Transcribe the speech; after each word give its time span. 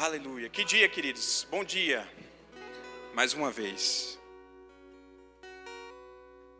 Aleluia. 0.00 0.48
Que 0.48 0.64
dia, 0.64 0.88
queridos. 0.88 1.46
Bom 1.50 1.62
dia. 1.62 2.08
Mais 3.12 3.34
uma 3.34 3.50
vez. 3.50 4.18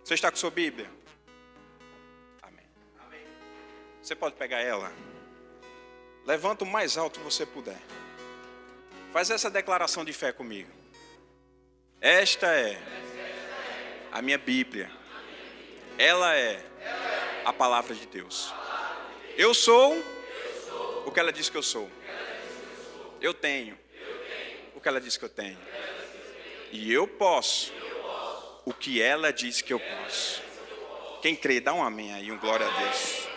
Você 0.04 0.12
está 0.12 0.30
com 0.30 0.37
sua 0.37 0.51
Bíblia? 0.51 0.90
Amém. 2.42 2.66
Você 4.03 4.14
pode 4.14 4.34
pegar 4.34 4.58
ela. 4.58 4.92
Levanta 6.26 6.64
o 6.64 6.66
mais 6.66 6.98
alto 6.98 7.18
que 7.18 7.24
você 7.24 7.46
puder. 7.46 7.80
Faz 9.11 9.31
essa 9.31 9.49
declaração 9.49 10.04
de 10.04 10.13
fé 10.13 10.33
comigo. 10.33 10.71
Esta 11.99 12.47
é 12.49 12.79
a 14.13 14.21
minha 14.21 14.37
Bíblia. 14.37 14.91
Ela 15.97 16.37
é 16.37 16.62
a 17.47 17.55
palavra 17.55 17.95
de 17.95 18.05
Deus. 18.07 18.52
Eu 19.34 19.55
sou 19.55 19.97
o 21.07 21.11
que 21.11 21.19
ela 21.19 21.33
diz 21.33 21.48
que 21.48 21.57
eu 21.57 21.62
sou. 21.62 21.91
Eu 23.20 23.34
tenho 23.34 23.78
o 24.74 24.80
que 24.80 24.88
ela 24.88 25.01
diz 25.01 25.16
que 25.16 25.24
eu 25.24 25.28
tenho. 25.28 25.59
E 26.73 26.91
eu 26.91 27.06
posso 27.06 27.73
o 28.65 28.73
que 28.73 29.02
ela 29.02 29.30
diz 29.30 29.61
que 29.61 29.73
eu 29.73 29.80
posso. 29.80 30.42
Quem 31.20 31.37
crê, 31.37 31.61
dá 31.61 31.75
um 31.75 31.83
amém 31.83 32.14
aí, 32.14 32.33
um 32.33 32.38
glória 32.38 32.66
a 32.66 32.80
Deus. 32.80 33.28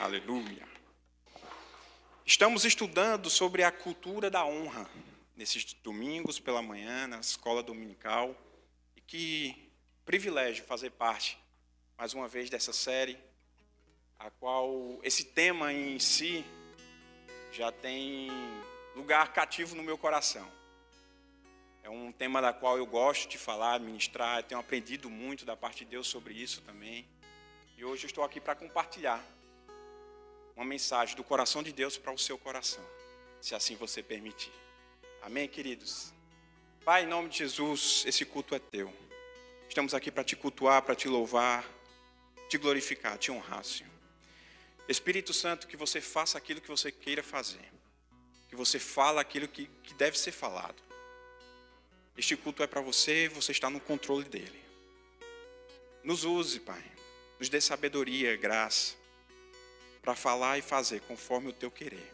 Aleluia. 0.00 0.66
Estamos 2.26 2.64
estudando 2.64 3.30
sobre 3.30 3.62
a 3.62 3.70
cultura 3.70 4.28
da 4.28 4.44
honra 4.44 4.90
nesses 5.36 5.72
domingos 5.72 6.40
pela 6.40 6.60
manhã, 6.60 7.06
na 7.06 7.20
escola 7.20 7.62
dominical. 7.62 8.34
E 8.96 9.00
que 9.00 9.70
privilégio 10.04 10.64
fazer 10.64 10.90
parte, 10.90 11.38
mais 11.96 12.12
uma 12.12 12.26
vez, 12.26 12.50
dessa 12.50 12.72
série, 12.72 13.16
a 14.18 14.30
qual 14.30 14.98
esse 15.04 15.22
tema 15.22 15.72
em 15.72 15.98
si 16.00 16.44
já 17.52 17.70
tem 17.70 18.30
lugar 18.98 19.32
cativo 19.32 19.76
no 19.76 19.82
meu 19.82 19.96
coração. 19.96 20.50
É 21.84 21.88
um 21.88 22.10
tema 22.10 22.42
da 22.42 22.52
qual 22.52 22.76
eu 22.76 22.84
gosto 22.84 23.28
de 23.28 23.38
falar, 23.38 23.78
ministrar, 23.78 24.42
tenho 24.42 24.60
aprendido 24.60 25.08
muito 25.08 25.44
da 25.44 25.56
parte 25.56 25.84
de 25.84 25.92
Deus 25.92 26.08
sobre 26.08 26.34
isso 26.34 26.60
também. 26.62 27.08
E 27.76 27.84
hoje 27.84 28.04
eu 28.04 28.08
estou 28.08 28.24
aqui 28.24 28.40
para 28.40 28.56
compartilhar 28.56 29.24
uma 30.56 30.64
mensagem 30.64 31.14
do 31.14 31.22
coração 31.22 31.62
de 31.62 31.72
Deus 31.72 31.96
para 31.96 32.12
o 32.12 32.18
seu 32.18 32.36
coração, 32.36 32.84
se 33.40 33.54
assim 33.54 33.76
você 33.76 34.02
permitir. 34.02 34.52
Amém, 35.22 35.46
queridos? 35.46 36.12
Pai, 36.84 37.04
em 37.04 37.06
nome 37.06 37.28
de 37.28 37.38
Jesus, 37.38 38.02
esse 38.04 38.24
culto 38.24 38.52
é 38.56 38.58
teu. 38.58 38.92
Estamos 39.68 39.94
aqui 39.94 40.10
para 40.10 40.24
te 40.24 40.34
cultuar, 40.34 40.82
para 40.82 40.96
te 40.96 41.06
louvar, 41.06 41.64
te 42.48 42.58
glorificar, 42.58 43.16
te 43.16 43.30
honrar, 43.30 43.62
Senhor. 43.62 43.92
Espírito 44.88 45.32
Santo, 45.32 45.68
que 45.68 45.76
você 45.76 46.00
faça 46.00 46.36
aquilo 46.36 46.60
que 46.60 46.68
você 46.68 46.90
queira 46.90 47.22
fazer 47.22 47.78
que 48.48 48.56
você 48.56 48.78
fala 48.78 49.20
aquilo 49.20 49.46
que, 49.46 49.66
que 49.82 49.94
deve 49.94 50.18
ser 50.18 50.32
falado. 50.32 50.82
Este 52.16 52.36
culto 52.36 52.62
é 52.62 52.66
para 52.66 52.80
você, 52.80 53.28
você 53.28 53.52
está 53.52 53.70
no 53.70 53.78
controle 53.78 54.24
dele. 54.24 54.60
Nos 56.02 56.24
use, 56.24 56.60
Pai. 56.60 56.82
Nos 57.38 57.48
dê 57.48 57.60
sabedoria, 57.60 58.36
graça, 58.36 58.96
para 60.02 60.16
falar 60.16 60.58
e 60.58 60.62
fazer 60.62 61.00
conforme 61.02 61.48
o 61.48 61.52
teu 61.52 61.70
querer. 61.70 62.12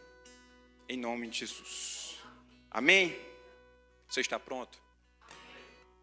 Em 0.87 0.97
nome 0.97 1.27
de 1.29 1.39
Jesus. 1.39 2.19
Amém? 2.69 3.17
Você 4.07 4.21
está 4.21 4.39
pronto? 4.39 4.77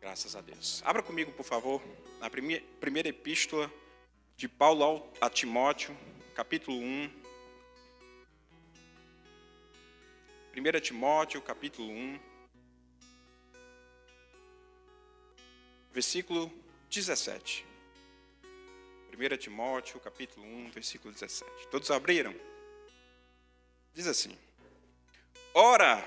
Graças 0.00 0.34
a 0.34 0.40
Deus. 0.40 0.82
Abra 0.84 1.02
comigo, 1.02 1.30
por 1.32 1.44
favor, 1.44 1.80
na 2.18 2.28
primeira, 2.28 2.64
primeira 2.80 3.08
epístola 3.08 3.72
de 4.36 4.48
Paulo 4.48 5.08
a 5.20 5.30
Timóteo, 5.30 5.96
capítulo 6.34 6.76
1. 6.76 7.21
1 10.54 10.80
Timóteo, 10.82 11.40
capítulo 11.40 11.88
1, 11.88 12.20
versículo 15.90 16.52
17. 16.90 17.64
1 19.16 19.36
Timóteo, 19.38 19.98
capítulo 19.98 20.44
1, 20.44 20.70
versículo 20.72 21.10
17. 21.14 21.68
Todos 21.68 21.90
abriram? 21.90 22.34
Diz 23.94 24.06
assim: 24.06 24.36
Ora 25.54 26.04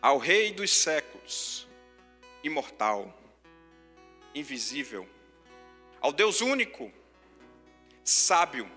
ao 0.00 0.18
Rei 0.18 0.52
dos 0.52 0.70
séculos, 0.70 1.66
imortal, 2.44 3.12
invisível, 4.32 5.08
ao 6.00 6.12
Deus 6.12 6.40
único, 6.40 6.92
sábio, 8.04 8.70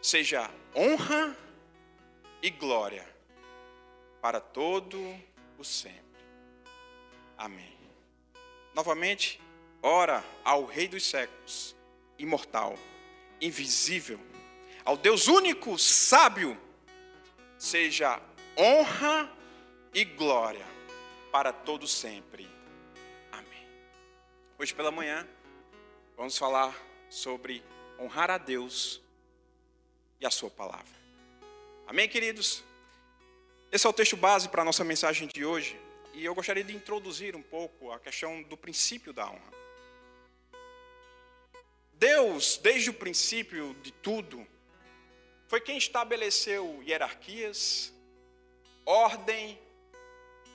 seja 0.00 0.50
honra 0.74 1.36
e 2.40 2.48
glória 2.48 3.11
para 4.22 4.40
todo 4.40 4.96
o 5.58 5.64
sempre. 5.64 6.00
Amém. 7.36 7.76
Novamente, 8.72 9.40
ora 9.82 10.24
ao 10.44 10.64
Rei 10.64 10.86
dos 10.86 11.04
séculos, 11.04 11.74
imortal, 12.16 12.78
invisível, 13.40 14.20
ao 14.84 14.96
Deus 14.96 15.26
único, 15.26 15.76
sábio, 15.76 16.56
seja 17.58 18.22
honra 18.56 19.28
e 19.92 20.04
glória 20.04 20.64
para 21.32 21.52
todo 21.52 21.88
sempre. 21.88 22.48
Amém. 23.32 23.66
Hoje 24.56 24.72
pela 24.72 24.92
manhã, 24.92 25.26
vamos 26.16 26.38
falar 26.38 26.72
sobre 27.10 27.60
honrar 27.98 28.30
a 28.30 28.38
Deus 28.38 29.02
e 30.20 30.26
a 30.26 30.30
sua 30.30 30.48
palavra. 30.48 31.02
Amém, 31.88 32.08
queridos? 32.08 32.62
Esse 33.72 33.86
é 33.86 33.90
o 33.90 33.92
texto 33.94 34.18
base 34.18 34.50
para 34.50 34.60
a 34.60 34.64
nossa 34.66 34.84
mensagem 34.84 35.26
de 35.32 35.46
hoje. 35.46 35.80
E 36.12 36.22
eu 36.22 36.34
gostaria 36.34 36.62
de 36.62 36.76
introduzir 36.76 37.34
um 37.34 37.40
pouco 37.40 37.90
a 37.90 37.98
questão 37.98 38.42
do 38.42 38.54
princípio 38.54 39.14
da 39.14 39.26
honra. 39.26 39.52
Deus, 41.94 42.58
desde 42.58 42.90
o 42.90 42.92
princípio 42.92 43.74
de 43.82 43.90
tudo, 43.90 44.46
foi 45.48 45.58
quem 45.58 45.78
estabeleceu 45.78 46.82
hierarquias, 46.86 47.94
ordem 48.84 49.58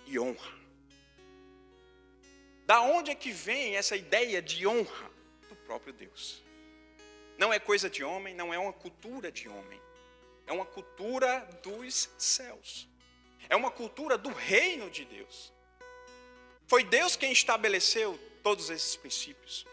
e 0.06 0.20
honra. 0.20 0.56
Da 2.68 2.82
onde 2.82 3.10
é 3.10 3.16
que 3.16 3.32
vem 3.32 3.78
essa 3.78 3.96
ideia 3.96 4.44
de 4.44 4.68
honra? 4.68 5.10
Do 5.50 5.56
próprio 5.56 5.92
Deus. 5.92 6.44
Não 7.36 7.52
é 7.52 7.58
coisa 7.58 7.90
de 7.90 8.04
homem, 8.04 8.36
não 8.36 8.54
é 8.54 8.60
uma 8.60 8.74
cultura 8.74 9.32
de 9.32 9.50
homem. 9.50 9.82
É 10.46 10.54
uma 10.54 10.66
cultura 10.66 11.50
dos 11.64 12.12
céus. 12.16 12.88
É 13.50 13.56
uma 13.56 13.72
cultura 13.72 14.18
do 14.18 14.30
reino 14.30 14.90
de 14.90 15.06
Deus. 15.06 15.54
Foi 16.68 16.84
Deus 16.84 17.16
quem 17.16 17.32
estabeleceu 17.32 18.20
todos 18.44 18.70
esses 18.70 18.96
princípios. 18.96 19.66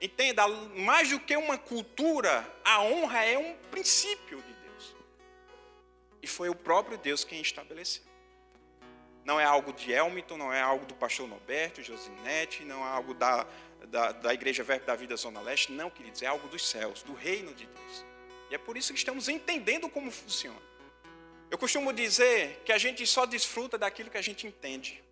Entenda, 0.00 0.46
mais 0.46 1.08
do 1.08 1.18
que 1.18 1.36
uma 1.36 1.58
cultura, 1.58 2.46
a 2.64 2.82
honra 2.82 3.24
é 3.24 3.36
um 3.36 3.56
princípio 3.70 4.40
de 4.40 4.52
Deus. 4.52 4.96
E 6.22 6.26
foi 6.26 6.48
o 6.48 6.54
próprio 6.54 6.96
Deus 6.98 7.24
quem 7.24 7.40
estabeleceu. 7.40 8.04
Não 9.24 9.40
é 9.40 9.44
algo 9.44 9.72
de 9.72 9.90
Elmiton, 9.92 10.36
não 10.36 10.52
é 10.52 10.60
algo 10.60 10.86
do 10.86 10.94
pastor 10.94 11.28
Norberto, 11.28 11.82
Josinete, 11.82 12.64
não 12.64 12.84
é 12.84 12.88
algo 12.88 13.12
da, 13.12 13.46
da, 13.88 14.12
da 14.12 14.32
Igreja 14.32 14.62
Verbo 14.62 14.86
da 14.86 14.94
Vida 14.94 15.16
Zona 15.16 15.40
Leste, 15.40 15.72
não, 15.72 15.90
queridos, 15.90 16.22
é 16.22 16.26
algo 16.26 16.48
dos 16.48 16.66
céus, 16.66 17.02
do 17.02 17.12
reino 17.12 17.52
de 17.54 17.66
Deus. 17.66 18.06
E 18.50 18.54
é 18.54 18.58
por 18.58 18.76
isso 18.76 18.92
que 18.92 18.98
estamos 18.98 19.28
entendendo 19.28 19.88
como 19.88 20.10
funciona. 20.10 20.67
Eu 21.50 21.56
costumo 21.56 21.92
dizer 21.92 22.62
que 22.64 22.72
a 22.72 22.78
gente 22.78 23.06
só 23.06 23.24
desfruta 23.24 23.78
daquilo 23.78 24.10
que 24.10 24.18
a 24.18 24.22
gente 24.22 24.46
entende. 24.46 25.02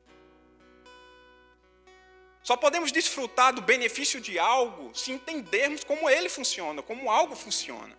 Só 2.42 2.56
podemos 2.56 2.92
desfrutar 2.92 3.52
do 3.52 3.62
benefício 3.62 4.20
de 4.20 4.38
algo 4.38 4.94
se 4.94 5.10
entendermos 5.10 5.82
como 5.82 6.08
ele 6.08 6.28
funciona, 6.28 6.82
como 6.82 7.10
algo 7.10 7.34
funciona. 7.34 7.96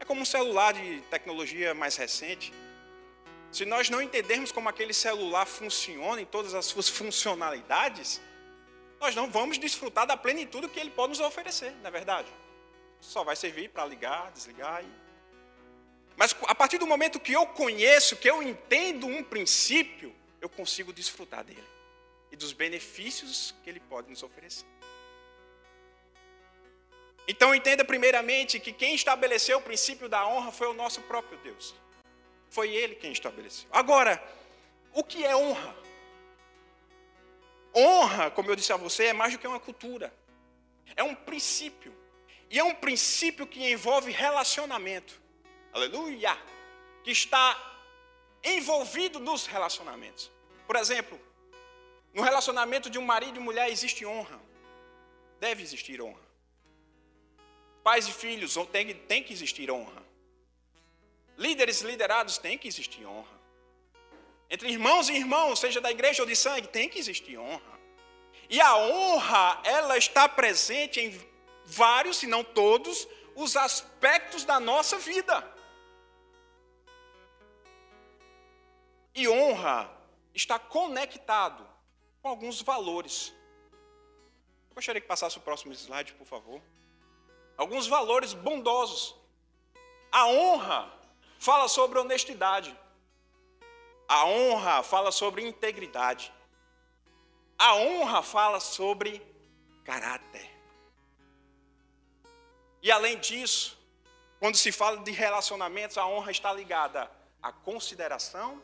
É 0.00 0.04
como 0.04 0.22
um 0.22 0.24
celular 0.24 0.72
de 0.72 1.02
tecnologia 1.10 1.74
mais 1.74 1.96
recente. 1.96 2.52
Se 3.52 3.64
nós 3.66 3.90
não 3.90 4.00
entendermos 4.00 4.50
como 4.50 4.68
aquele 4.68 4.94
celular 4.94 5.44
funciona 5.44 6.20
em 6.20 6.24
todas 6.24 6.54
as 6.54 6.64
suas 6.64 6.88
funcionalidades, 6.98 8.20
nós 9.00 9.14
não 9.14 9.30
vamos 9.30 9.58
desfrutar 9.58 10.06
da 10.06 10.16
plenitude 10.16 10.68
que 10.68 10.80
ele 10.80 10.90
pode 10.90 11.10
nos 11.10 11.20
oferecer, 11.20 11.72
não 11.82 11.88
é 11.88 11.90
verdade? 11.90 12.28
Só 13.00 13.22
vai 13.22 13.36
servir 13.36 13.68
para 13.68 13.84
ligar, 13.84 14.32
desligar 14.32 14.82
e 14.82 14.88
mas 16.16 16.34
a 16.46 16.54
partir 16.54 16.78
do 16.78 16.86
momento 16.86 17.18
que 17.18 17.32
eu 17.32 17.46
conheço, 17.46 18.16
que 18.16 18.28
eu 18.28 18.42
entendo 18.42 19.06
um 19.06 19.22
princípio, 19.22 20.14
eu 20.40 20.48
consigo 20.48 20.92
desfrutar 20.92 21.44
dele 21.44 21.64
e 22.30 22.36
dos 22.36 22.52
benefícios 22.52 23.54
que 23.62 23.70
ele 23.70 23.80
pode 23.80 24.10
nos 24.10 24.22
oferecer. 24.22 24.66
Então 27.26 27.54
entenda 27.54 27.84
primeiramente 27.84 28.60
que 28.60 28.72
quem 28.72 28.94
estabeleceu 28.94 29.58
o 29.58 29.62
princípio 29.62 30.08
da 30.08 30.26
honra 30.26 30.52
foi 30.52 30.66
o 30.66 30.74
nosso 30.74 31.00
próprio 31.02 31.38
Deus. 31.38 31.74
Foi 32.50 32.70
ele 32.70 32.94
quem 32.96 33.12
estabeleceu. 33.12 33.68
Agora, 33.72 34.22
o 34.92 35.02
que 35.02 35.24
é 35.24 35.34
honra? 35.34 35.76
Honra, 37.74 38.30
como 38.30 38.50
eu 38.50 38.56
disse 38.56 38.72
a 38.72 38.76
você, 38.76 39.06
é 39.06 39.12
mais 39.12 39.32
do 39.32 39.38
que 39.38 39.46
uma 39.46 39.58
cultura. 39.58 40.12
É 40.94 41.02
um 41.02 41.14
princípio. 41.14 41.92
E 42.50 42.58
é 42.58 42.62
um 42.62 42.74
princípio 42.74 43.46
que 43.46 43.72
envolve 43.72 44.12
relacionamento 44.12 45.20
aleluia, 45.74 46.38
que 47.02 47.10
está 47.10 47.72
envolvido 48.42 49.18
nos 49.18 49.46
relacionamentos. 49.46 50.30
Por 50.66 50.76
exemplo, 50.76 51.20
no 52.14 52.22
relacionamento 52.22 52.88
de 52.88 52.98
um 52.98 53.04
marido 53.04 53.38
e 53.38 53.42
mulher 53.42 53.68
existe 53.68 54.06
honra. 54.06 54.40
Deve 55.40 55.62
existir 55.62 56.00
honra. 56.00 56.22
Pais 57.82 58.06
e 58.08 58.12
filhos 58.12 58.54
tem, 58.70 58.94
tem 58.94 59.22
que 59.22 59.32
existir 59.32 59.70
honra. 59.70 60.02
Líderes 61.36 61.82
e 61.82 61.86
liderados 61.86 62.38
tem 62.38 62.56
que 62.56 62.68
existir 62.68 63.04
honra. 63.04 63.34
Entre 64.48 64.70
irmãos 64.70 65.08
e 65.08 65.14
irmãos, 65.14 65.58
seja 65.58 65.80
da 65.80 65.90
igreja 65.90 66.22
ou 66.22 66.28
de 66.28 66.36
sangue, 66.36 66.68
tem 66.68 66.88
que 66.88 66.98
existir 66.98 67.36
honra. 67.36 67.74
E 68.48 68.60
a 68.60 68.76
honra, 68.76 69.60
ela 69.64 69.98
está 69.98 70.28
presente 70.28 71.00
em 71.00 71.20
vários, 71.64 72.18
se 72.18 72.26
não 72.26 72.44
todos, 72.44 73.08
os 73.34 73.56
aspectos 73.56 74.44
da 74.44 74.60
nossa 74.60 74.98
vida. 74.98 75.53
E 79.14 79.28
honra 79.28 79.90
está 80.34 80.58
conectado 80.58 81.64
com 82.20 82.28
alguns 82.28 82.60
valores. 82.60 83.32
Eu 84.70 84.74
gostaria 84.74 85.00
que 85.00 85.06
passasse 85.06 85.38
o 85.38 85.40
próximo 85.40 85.72
slide, 85.72 86.14
por 86.14 86.26
favor. 86.26 86.60
Alguns 87.56 87.86
valores 87.86 88.32
bondosos. 88.32 89.14
A 90.10 90.26
honra 90.26 90.92
fala 91.38 91.68
sobre 91.68 91.98
honestidade. 91.98 92.76
A 94.08 94.26
honra 94.26 94.82
fala 94.82 95.12
sobre 95.12 95.46
integridade. 95.46 96.32
A 97.56 97.74
honra 97.76 98.22
fala 98.22 98.58
sobre 98.58 99.22
caráter. 99.84 100.50
E 102.82 102.90
além 102.90 103.18
disso, 103.18 103.78
quando 104.40 104.56
se 104.56 104.72
fala 104.72 104.98
de 104.98 105.10
relacionamentos, 105.10 105.96
a 105.96 106.06
honra 106.06 106.30
está 106.30 106.52
ligada 106.52 107.10
à 107.42 107.52
consideração, 107.52 108.62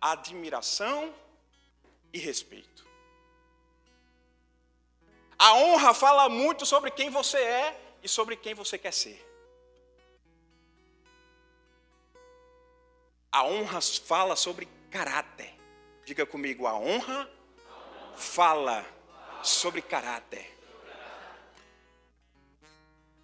admiração 0.00 1.14
e 2.12 2.18
respeito. 2.18 2.86
A 5.38 5.54
honra 5.54 5.94
fala 5.94 6.28
muito 6.28 6.66
sobre 6.66 6.90
quem 6.90 7.10
você 7.10 7.38
é 7.38 7.96
e 8.02 8.08
sobre 8.08 8.36
quem 8.36 8.54
você 8.54 8.76
quer 8.76 8.92
ser. 8.92 9.24
A 13.30 13.44
honra 13.44 13.80
fala 13.80 14.34
sobre 14.34 14.68
caráter. 14.90 15.54
Diga 16.04 16.26
comigo, 16.26 16.66
a 16.66 16.74
honra 16.74 17.30
fala 18.16 18.84
sobre 19.42 19.80
caráter. 19.80 20.58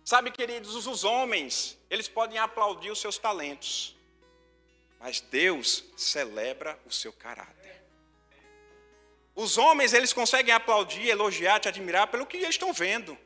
Sabe, 0.05 0.31
queridos, 0.31 0.87
os 0.87 1.03
homens, 1.03 1.79
eles 1.89 2.09
podem 2.09 2.39
aplaudir 2.39 2.91
os 2.91 3.01
seus 3.01 3.17
talentos, 3.17 3.94
mas 5.05 5.21
Deus 5.21 5.85
celebra 5.99 6.81
o 6.87 6.91
seu 6.91 7.13
caráter. 7.13 7.85
Os 9.35 9.59
homens, 9.59 9.93
eles 9.93 10.15
conseguem 10.15 10.55
aplaudir, 10.55 11.07
elogiar, 11.07 11.61
te 11.61 11.69
admirar 11.69 12.07
pelo 12.07 12.25
que 12.25 12.39
eles 12.39 12.49
estão 12.49 12.73
vendo. 12.73 13.19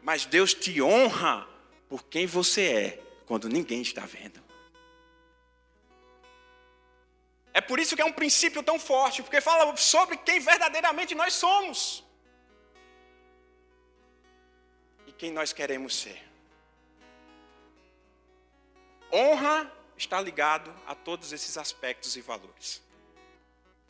Mas 0.00 0.24
Deus 0.24 0.54
te 0.54 0.80
honra 0.80 1.46
por 1.86 2.02
quem 2.04 2.24
você 2.24 2.62
é, 2.62 3.02
quando 3.26 3.46
ninguém 3.46 3.82
está 3.82 4.06
vendo. 4.06 4.42
É 7.52 7.60
por 7.60 7.78
isso 7.78 7.94
que 7.94 8.00
é 8.00 8.06
um 8.06 8.12
princípio 8.12 8.62
tão 8.62 8.80
forte, 8.80 9.22
porque 9.22 9.38
fala 9.38 9.76
sobre 9.76 10.16
quem 10.16 10.40
verdadeiramente 10.40 11.14
nós 11.14 11.34
somos. 11.34 12.02
E 15.06 15.12
quem 15.12 15.30
nós 15.30 15.52
queremos 15.52 15.94
ser. 15.94 16.27
Honra 19.12 19.72
está 19.96 20.20
ligado 20.20 20.72
a 20.86 20.94
todos 20.94 21.32
esses 21.32 21.56
aspectos 21.56 22.16
e 22.16 22.20
valores. 22.20 22.82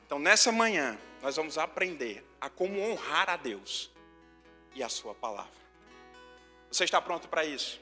Então, 0.06 0.18
nessa 0.18 0.50
manhã, 0.50 0.98
nós 1.20 1.36
vamos 1.36 1.58
aprender 1.58 2.24
a 2.40 2.48
como 2.48 2.80
honrar 2.80 3.28
a 3.28 3.36
Deus 3.36 3.90
e 4.74 4.82
a 4.82 4.88
Sua 4.88 5.14
palavra. 5.14 5.58
Você 6.70 6.84
está 6.84 7.00
pronto 7.00 7.28
para 7.28 7.44
isso? 7.44 7.80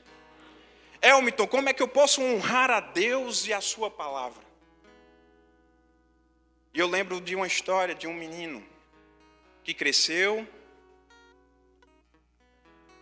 Elmiton, 1.00 1.46
como 1.46 1.68
é 1.68 1.72
que 1.72 1.82
eu 1.82 1.88
posso 1.88 2.22
honrar 2.22 2.70
a 2.70 2.80
Deus 2.80 3.46
e 3.46 3.52
a 3.52 3.60
Sua 3.60 3.90
palavra? 3.90 4.42
E 6.72 6.78
eu 6.78 6.88
lembro 6.88 7.20
de 7.20 7.34
uma 7.34 7.46
história 7.46 7.94
de 7.94 8.06
um 8.06 8.14
menino 8.14 8.66
que 9.62 9.72
cresceu, 9.72 10.46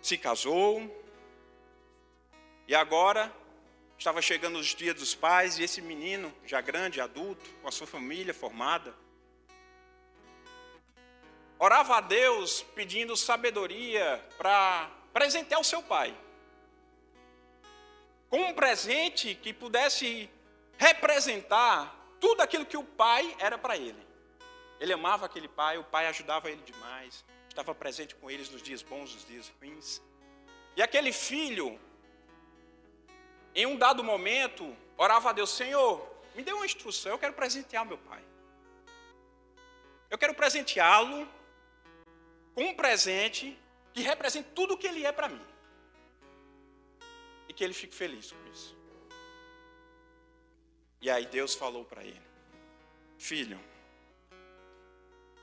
se 0.01 0.19
casou, 0.19 1.05
e 2.69 2.75
agora 2.75 3.33
estava 3.99 4.21
chegando 4.21 4.59
os 4.59 4.75
dias 4.75 4.95
dos 4.95 5.15
pais, 5.15 5.59
e 5.59 5.63
esse 5.63 5.81
menino, 5.81 6.35
já 6.47 6.61
grande, 6.61 7.01
adulto, 7.01 7.49
com 7.63 7.69
a 7.69 7.73
sua 7.73 7.87
família 7.87 8.35
formada, 8.35 8.95
orava 11.59 11.97
a 11.97 12.01
Deus 12.01 12.63
pedindo 12.75 13.17
sabedoria 13.17 14.23
para 14.37 14.91
presentear 15.13 15.61
o 15.61 15.65
seu 15.65 15.83
pai. 15.83 16.15
Com 18.29 18.41
um 18.43 18.55
presente 18.55 19.35
que 19.35 19.53
pudesse 19.53 20.29
representar 20.77 21.95
tudo 22.21 22.41
aquilo 22.41 22.67
que 22.67 22.77
o 22.77 22.85
pai 22.85 23.35
era 23.39 23.57
para 23.57 23.77
ele. 23.77 24.05
Ele 24.81 24.93
amava 24.93 25.27
aquele 25.27 25.49
pai, 25.49 25.79
o 25.79 25.85
pai 25.85 26.07
ajudava 26.09 26.51
ele 26.51 26.63
demais, 26.63 27.25
estava 27.49 27.75
presente 27.75 28.15
com 28.17 28.31
eles 28.31 28.51
nos 28.51 28.61
dias 28.61 28.83
bons, 28.83 29.15
nos 29.15 29.27
dias 29.27 29.53
ruins. 29.61 30.03
E 30.77 30.83
aquele 30.83 31.13
filho, 31.13 31.79
em 33.55 33.67
um 33.67 33.77
dado 33.77 34.03
momento, 34.03 34.77
orava 34.97 35.31
a 35.31 35.33
Deus: 35.33 35.51
Senhor, 35.51 36.07
me 36.35 36.43
dê 36.43 36.53
uma 36.53 36.67
instrução, 36.67 37.13
eu 37.13 37.19
quero 37.19 37.35
presentear 37.35 37.87
meu 37.87 37.99
pai. 37.99 38.23
Eu 40.11 40.19
quero 40.19 40.35
presenteá-lo 40.35 41.29
com 42.55 42.65
um 42.65 42.75
presente 42.75 43.59
que 43.93 44.03
represente 44.03 44.49
tudo 44.55 44.75
o 44.75 44.79
que 44.79 44.87
ele 44.87 45.05
é 45.05 45.13
para 45.13 45.29
mim. 45.29 45.45
E 47.49 47.53
que 47.53 47.63
ele 47.63 47.75
fique 47.75 47.95
feliz 47.95 48.33
com 48.33 48.47
isso. 48.49 48.77
E 51.01 51.11
aí 51.11 51.27
Deus 51.27 51.55
falou 51.55 51.85
para 51.85 52.03
ele: 52.03 52.23
Filho, 53.19 53.61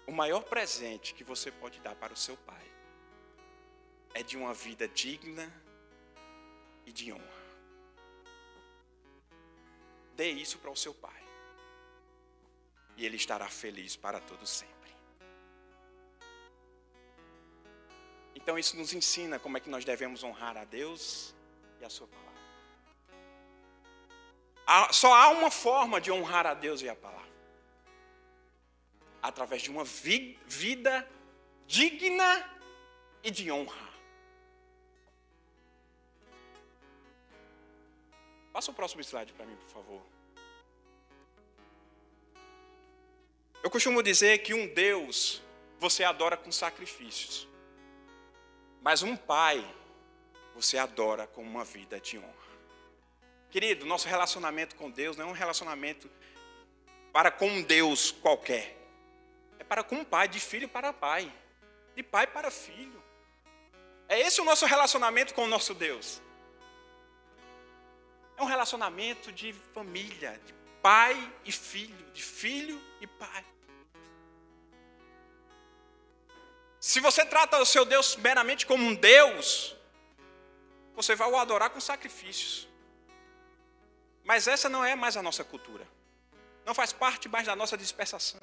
o 0.08 0.12
maior 0.12 0.44
presente 0.44 1.14
que 1.14 1.24
você 1.24 1.52
pode 1.52 1.80
dar 1.80 1.96
para 1.96 2.14
o 2.14 2.18
seu 2.18 2.36
pai 2.38 2.66
é 4.14 4.24
de 4.24 4.36
uma 4.36 4.54
vida 4.54 4.88
digna 4.88 5.52
e 6.86 6.92
de 6.92 7.14
honra. 7.14 7.41
Dê 10.16 10.30
isso 10.30 10.58
para 10.60 10.72
o 10.72 10.76
seu 10.76 10.94
pai. 10.94 11.22
E 12.98 13.06
ele 13.06 13.16
estará 13.16 13.48
feliz 13.50 13.96
para 13.96 14.20
todo 14.20 14.46
sempre. 14.46 14.72
Então 18.36 18.58
isso 18.58 18.76
nos 18.78 18.94
ensina 18.94 19.40
como 19.40 19.58
é 19.58 19.60
que 19.60 19.70
nós 19.70 19.86
devemos 19.86 20.24
honrar 20.24 20.58
a 20.58 20.64
Deus 20.66 21.34
e 21.80 21.86
a 21.86 21.90
sua 21.90 22.08
palavra 22.08 22.32
só 24.92 25.14
há 25.14 25.30
uma 25.30 25.52
forma 25.52 26.00
de 26.00 26.12
honrar 26.12 26.46
a 26.46 26.54
Deus 26.54 26.82
e 26.82 26.90
a 26.90 26.96
palavra: 26.96 27.30
através 29.22 29.62
de 29.62 29.70
uma 29.70 29.84
vi, 29.84 30.40
vida 30.48 31.08
digna 31.68 32.50
e 33.24 33.32
de 33.32 33.52
honra. 33.52 33.91
Passa 38.52 38.72
o 38.72 38.74
próximo 38.74 39.02
slide 39.02 39.34
para 39.34 39.46
mim, 39.46 39.56
por 39.56 39.70
favor. 39.70 40.02
Eu 43.64 43.70
costumo 43.70 44.02
dizer 44.02 44.40
que 44.40 44.54
um 44.54 44.68
Deus 44.68 45.42
você 45.80 46.04
adora 46.04 46.36
com 46.36 46.52
sacrifícios, 46.52 47.48
mas 48.82 49.04
um 49.04 49.16
Pai 49.16 49.64
você 50.56 50.78
adora 50.78 51.28
com 51.28 51.42
uma 51.42 51.64
vida 51.64 52.00
de 52.00 52.18
honra. 52.18 52.42
Querido, 53.50 53.86
nosso 53.86 54.08
relacionamento 54.08 54.76
com 54.76 54.90
Deus 54.90 55.18
não 55.18 55.26
é 55.26 55.28
um 55.28 55.34
relacionamento 55.34 56.10
para 57.12 57.30
com 57.30 57.48
um 57.48 57.62
Deus 57.62 58.12
qualquer. 58.12 58.78
É 59.60 59.64
para 59.64 59.84
com 59.84 59.98
um 59.98 60.04
pai, 60.04 60.28
de 60.28 60.40
filho 60.40 60.68
para 60.68 60.94
pai, 60.94 61.32
de 61.96 62.02
pai 62.02 62.26
para 62.26 62.50
filho. 62.50 63.02
É 64.08 64.20
esse 64.20 64.42
o 64.42 64.46
nosso 64.46 64.66
relacionamento 64.66 65.34
com 65.34 65.44
o 65.44 65.48
nosso 65.48 65.74
Deus. 65.74 66.22
É 68.42 68.44
um 68.44 68.48
relacionamento 68.48 69.32
de 69.32 69.54
família, 69.72 70.32
de 70.44 70.52
pai 70.82 71.16
e 71.46 71.52
filho, 71.52 72.12
de 72.12 72.24
filho 72.24 72.82
e 73.00 73.06
pai. 73.06 73.46
Se 76.80 77.00
você 77.00 77.24
trata 77.24 77.60
o 77.60 77.66
seu 77.68 77.86
Deus 77.86 78.16
meramente 78.16 78.66
como 78.66 78.84
um 78.84 78.96
Deus, 78.96 79.76
você 80.96 81.14
vai 81.14 81.30
o 81.30 81.38
adorar 81.38 81.70
com 81.70 81.80
sacrifícios. 81.80 82.68
Mas 84.24 84.48
essa 84.48 84.68
não 84.68 84.84
é 84.84 84.96
mais 84.96 85.16
a 85.16 85.22
nossa 85.22 85.44
cultura. 85.44 85.88
Não 86.66 86.74
faz 86.74 86.92
parte 86.92 87.30
mais 87.30 87.46
da 87.46 87.56
nossa 87.56 87.78
dispersação. 87.78 88.42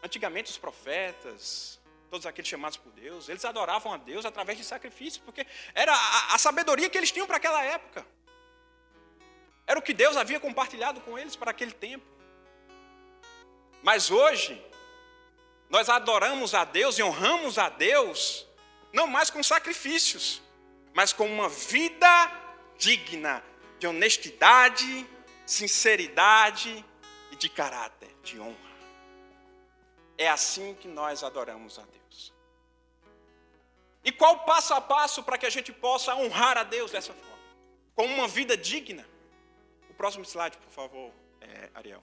Antigamente 0.00 0.52
os 0.52 0.58
profetas, 0.58 1.80
todos 2.10 2.26
aqueles 2.26 2.48
chamados 2.48 2.76
por 2.76 2.92
Deus, 2.92 3.28
eles 3.28 3.44
adoravam 3.44 3.92
a 3.92 3.96
Deus 3.96 4.24
através 4.24 4.58
de 4.58 4.64
sacrifícios, 4.64 5.22
porque 5.24 5.46
era 5.74 5.92
a, 5.92 6.34
a 6.34 6.38
sabedoria 6.38 6.88
que 6.88 6.96
eles 6.96 7.10
tinham 7.10 7.26
para 7.26 7.36
aquela 7.36 7.62
época. 7.64 8.06
Era 9.66 9.78
o 9.78 9.82
que 9.82 9.92
Deus 9.92 10.16
havia 10.16 10.38
compartilhado 10.38 11.00
com 11.00 11.18
eles 11.18 11.34
para 11.34 11.50
aquele 11.50 11.72
tempo. 11.72 12.06
Mas 13.82 14.10
hoje, 14.10 14.64
nós 15.68 15.88
adoramos 15.88 16.54
a 16.54 16.64
Deus 16.64 16.98
e 16.98 17.02
honramos 17.02 17.58
a 17.58 17.68
Deus, 17.68 18.46
não 18.92 19.06
mais 19.06 19.30
com 19.30 19.42
sacrifícios, 19.42 20.40
mas 20.94 21.12
com 21.12 21.26
uma 21.26 21.48
vida 21.48 22.08
digna 22.78 23.42
de 23.78 23.86
honestidade, 23.86 25.06
sinceridade 25.44 26.84
e 27.32 27.36
de 27.36 27.48
caráter, 27.48 28.14
de 28.22 28.38
honra. 28.38 28.75
É 30.18 30.28
assim 30.28 30.74
que 30.74 30.88
nós 30.88 31.22
adoramos 31.22 31.78
a 31.78 31.82
Deus. 31.82 32.32
E 34.04 34.12
qual 34.12 34.44
passo 34.44 34.72
a 34.72 34.80
passo 34.80 35.22
para 35.22 35.36
que 35.36 35.46
a 35.46 35.50
gente 35.50 35.72
possa 35.72 36.14
honrar 36.14 36.56
a 36.56 36.62
Deus 36.62 36.92
dessa 36.92 37.12
forma? 37.12 37.38
Com 37.94 38.06
uma 38.06 38.28
vida 38.28 38.56
digna. 38.56 39.06
O 39.90 39.94
próximo 39.94 40.24
slide, 40.24 40.56
por 40.58 40.70
favor, 40.70 41.12
é, 41.40 41.70
Ariel. 41.74 42.02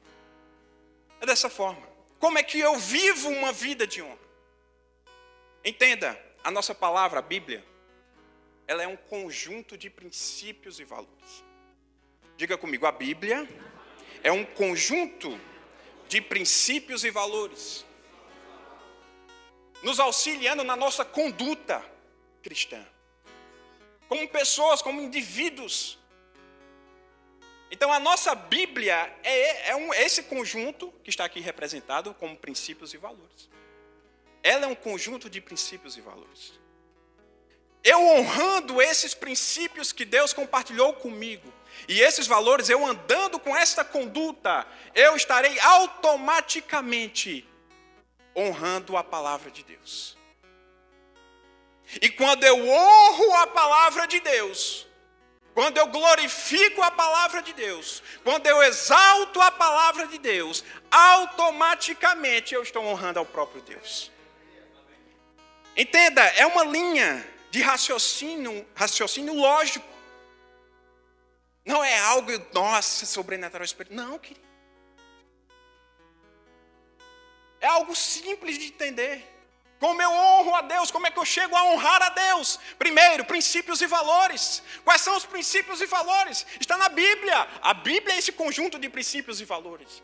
É 1.21 1.25
dessa 1.25 1.49
forma. 1.49 1.87
Como 2.19 2.37
é 2.37 2.43
que 2.43 2.59
eu 2.59 2.75
vivo 2.75 3.29
uma 3.29 3.51
vida 3.51 3.87
de 3.87 4.01
honra? 4.01 4.19
Entenda, 5.63 6.19
a 6.43 6.51
nossa 6.51 6.75
palavra, 6.75 7.19
a 7.19 7.21
Bíblia, 7.21 7.65
ela 8.67 8.83
é 8.83 8.87
um 8.87 8.97
conjunto 8.97 9.77
de 9.77 9.89
princípios 9.89 10.79
e 10.79 10.83
valores. 10.83 11.43
Diga 12.35 12.57
comigo, 12.57 12.85
a 12.85 12.91
Bíblia 12.91 13.47
é 14.21 14.31
um 14.31 14.43
conjunto 14.43 15.39
de 16.09 16.19
princípios 16.21 17.03
e 17.03 17.09
valores 17.09 17.85
nos 19.83 19.99
auxiliando 19.99 20.63
na 20.63 20.75
nossa 20.75 21.03
conduta 21.03 21.83
cristã. 22.41 22.83
Como 24.07 24.27
pessoas, 24.29 24.81
como 24.81 25.01
indivíduos. 25.01 25.99
Então 27.69 27.91
a 27.91 27.99
nossa 27.99 28.33
Bíblia 28.33 29.13
é, 29.23 29.71
é, 29.71 29.75
um, 29.75 29.93
esse 29.93 30.23
conjunto 30.23 30.91
que 31.03 31.09
está 31.09 31.25
aqui 31.25 31.39
representado 31.39 32.13
como 32.13 32.37
princípios 32.37 32.93
e 32.93 32.97
valores. 32.97 33.49
Ela 34.41 34.65
é 34.65 34.67
um 34.67 34.75
conjunto 34.75 35.29
de 35.29 35.41
princípios 35.41 35.97
e 35.97 36.01
valores. 36.01 36.59
Eu 37.83 37.99
honrando 37.99 38.81
esses 38.81 39.13
princípios 39.13 39.91
que 39.91 40.05
Deus 40.05 40.31
compartilhou 40.31 40.93
comigo, 40.93 41.51
e 41.87 41.99
esses 41.99 42.27
valores, 42.27 42.69
eu 42.69 42.85
andando 42.85 43.37
com 43.39 43.55
esta 43.55 43.83
conduta, 43.83 44.65
eu 44.95 45.15
estarei 45.17 45.59
automaticamente 45.59 47.45
honrando 48.35 48.97
a 48.97 49.03
palavra 49.03 49.51
de 49.51 49.63
Deus. 49.63 50.17
E 52.01 52.09
quando 52.09 52.43
eu 52.43 52.67
honro 52.67 53.33
a 53.35 53.47
palavra 53.47 54.07
de 54.07 54.19
Deus, 54.19 54.87
quando 55.53 55.77
eu 55.77 55.87
glorifico 55.87 56.81
a 56.81 56.89
palavra 56.89 57.41
de 57.41 57.53
Deus, 57.53 58.01
quando 58.23 58.47
eu 58.47 58.63
exalto 58.63 59.39
a 59.39 59.51
palavra 59.51 60.07
de 60.07 60.17
Deus, 60.17 60.63
automaticamente 60.89 62.55
eu 62.55 62.63
estou 62.63 62.83
honrando 62.85 63.19
ao 63.19 63.25
próprio 63.25 63.61
Deus. 63.61 64.11
Entenda, 65.75 66.21
é 66.21 66.45
uma 66.45 66.63
linha 66.63 67.27
de 67.51 67.61
raciocínio, 67.61 68.65
raciocínio 68.73 69.33
lógico. 69.33 69.87
Não 71.65 71.83
é 71.83 71.97
algo, 71.99 72.31
nossa, 72.51 73.05
sobrenatural 73.05 73.63
espiritual. 73.63 74.07
Não, 74.07 74.19
querido. 74.19 74.52
É 77.63 77.67
algo 77.77 77.95
simples 77.95 78.55
de 78.59 78.65
entender. 78.73 79.15
Como 79.83 80.01
eu 80.01 80.11
honro 80.11 80.53
a 80.55 80.61
Deus, 80.73 80.91
como 80.91 81.07
é 81.07 81.11
que 81.11 81.21
eu 81.23 81.29
chego 81.35 81.55
a 81.55 81.63
honrar 81.69 82.01
a 82.07 82.09
Deus? 82.09 82.59
Primeiro, 82.83 83.23
princípios 83.33 83.79
e 83.81 83.87
valores. 83.87 84.43
Quais 84.83 85.01
são 85.05 85.15
os 85.19 85.25
princípios 85.33 85.79
e 85.81 85.85
valores? 85.85 86.45
Está 86.59 86.75
na 86.83 86.89
Bíblia. 86.89 87.37
A 87.61 87.73
Bíblia 87.73 88.15
é 88.15 88.19
esse 88.19 88.33
conjunto 88.41 88.77
de 88.83 88.89
princípios 88.95 89.39
e 89.39 89.45
valores. 89.45 90.03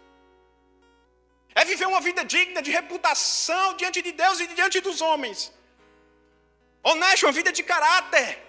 É 1.53 1.65
viver 1.65 1.87
uma 1.93 2.01
vida 2.07 2.23
digna 2.23 2.61
de 2.61 2.71
reputação 2.71 3.65
diante 3.81 4.01
de 4.01 4.13
Deus 4.23 4.39
e 4.39 4.47
diante 4.59 4.79
dos 4.79 5.01
homens. 5.01 5.51
Honesto, 6.81 7.25
uma 7.25 7.33
vida 7.39 7.51
de 7.51 7.63
caráter. 7.63 8.48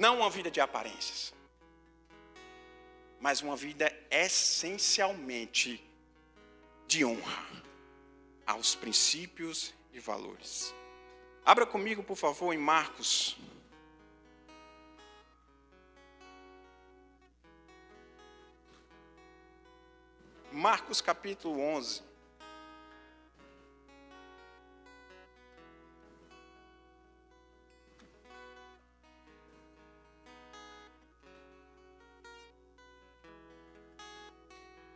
Não 0.00 0.16
uma 0.16 0.30
vida 0.30 0.50
de 0.50 0.62
aparências, 0.62 1.34
mas 3.20 3.42
uma 3.42 3.54
vida 3.54 3.94
essencialmente 4.10 5.84
de 6.86 7.04
honra 7.04 7.46
aos 8.46 8.74
princípios 8.74 9.74
e 9.92 10.00
valores. 10.00 10.74
Abra 11.44 11.66
comigo, 11.66 12.02
por 12.02 12.16
favor, 12.16 12.54
em 12.54 12.56
Marcos. 12.56 13.36
Marcos 20.50 21.02
capítulo 21.02 21.60
11. 21.60 22.09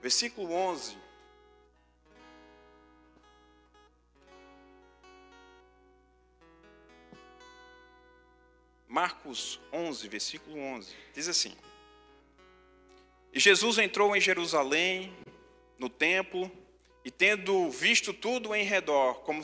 Versículo 0.05 0.53
11. 0.53 0.99
Marcos 8.87 9.59
11, 9.73 10.07
versículo 10.09 10.59
11, 10.59 10.95
diz 11.15 11.27
assim: 11.27 11.57
E 13.33 13.41
Jesus 13.41 13.79
entrou 13.79 14.15
em 14.15 14.21
Jerusalém, 14.21 15.17
no 15.79 15.89
templo, 15.89 16.53
e 17.03 17.11
tendo 17.11 17.71
visto 17.71 18.13
tudo 18.13 18.55
em 18.55 18.63
redor, 18.63 19.21
como, 19.21 19.43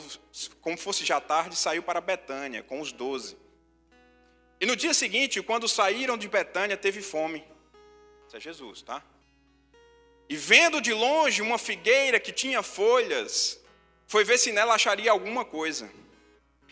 como 0.61 0.77
fosse 0.77 1.03
já 1.03 1.19
tarde, 1.19 1.55
saiu 1.55 1.81
para 1.81 1.99
Betânia 1.99 2.61
com 2.61 2.79
os 2.79 2.91
doze. 2.91 3.35
E 4.59 4.67
no 4.67 4.75
dia 4.75 4.93
seguinte, 4.93 5.41
quando 5.41 5.67
saíram 5.67 6.19
de 6.19 6.27
Betânia, 6.27 6.77
teve 6.77 7.01
fome. 7.01 7.43
Isso 8.27 8.37
é 8.37 8.39
Jesus, 8.39 8.83
tá? 8.83 9.03
E 10.31 10.37
vendo 10.37 10.79
de 10.79 10.93
longe 10.93 11.41
uma 11.41 11.57
figueira 11.57 12.17
que 12.17 12.31
tinha 12.31 12.63
folhas, 12.63 13.59
foi 14.07 14.23
ver 14.23 14.37
se 14.37 14.53
nela 14.53 14.75
acharia 14.75 15.11
alguma 15.11 15.43
coisa. 15.43 15.91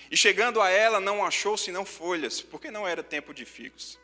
E 0.10 0.16
chegando 0.16 0.62
a 0.62 0.70
ela, 0.70 1.02
não 1.02 1.26
achou 1.26 1.58
senão 1.58 1.84
folhas, 1.84 2.40
porque 2.40 2.72
não 2.72 2.88
era 2.88 3.04
tempo 3.04 3.34
de 3.34 3.44
figos. 3.44 4.00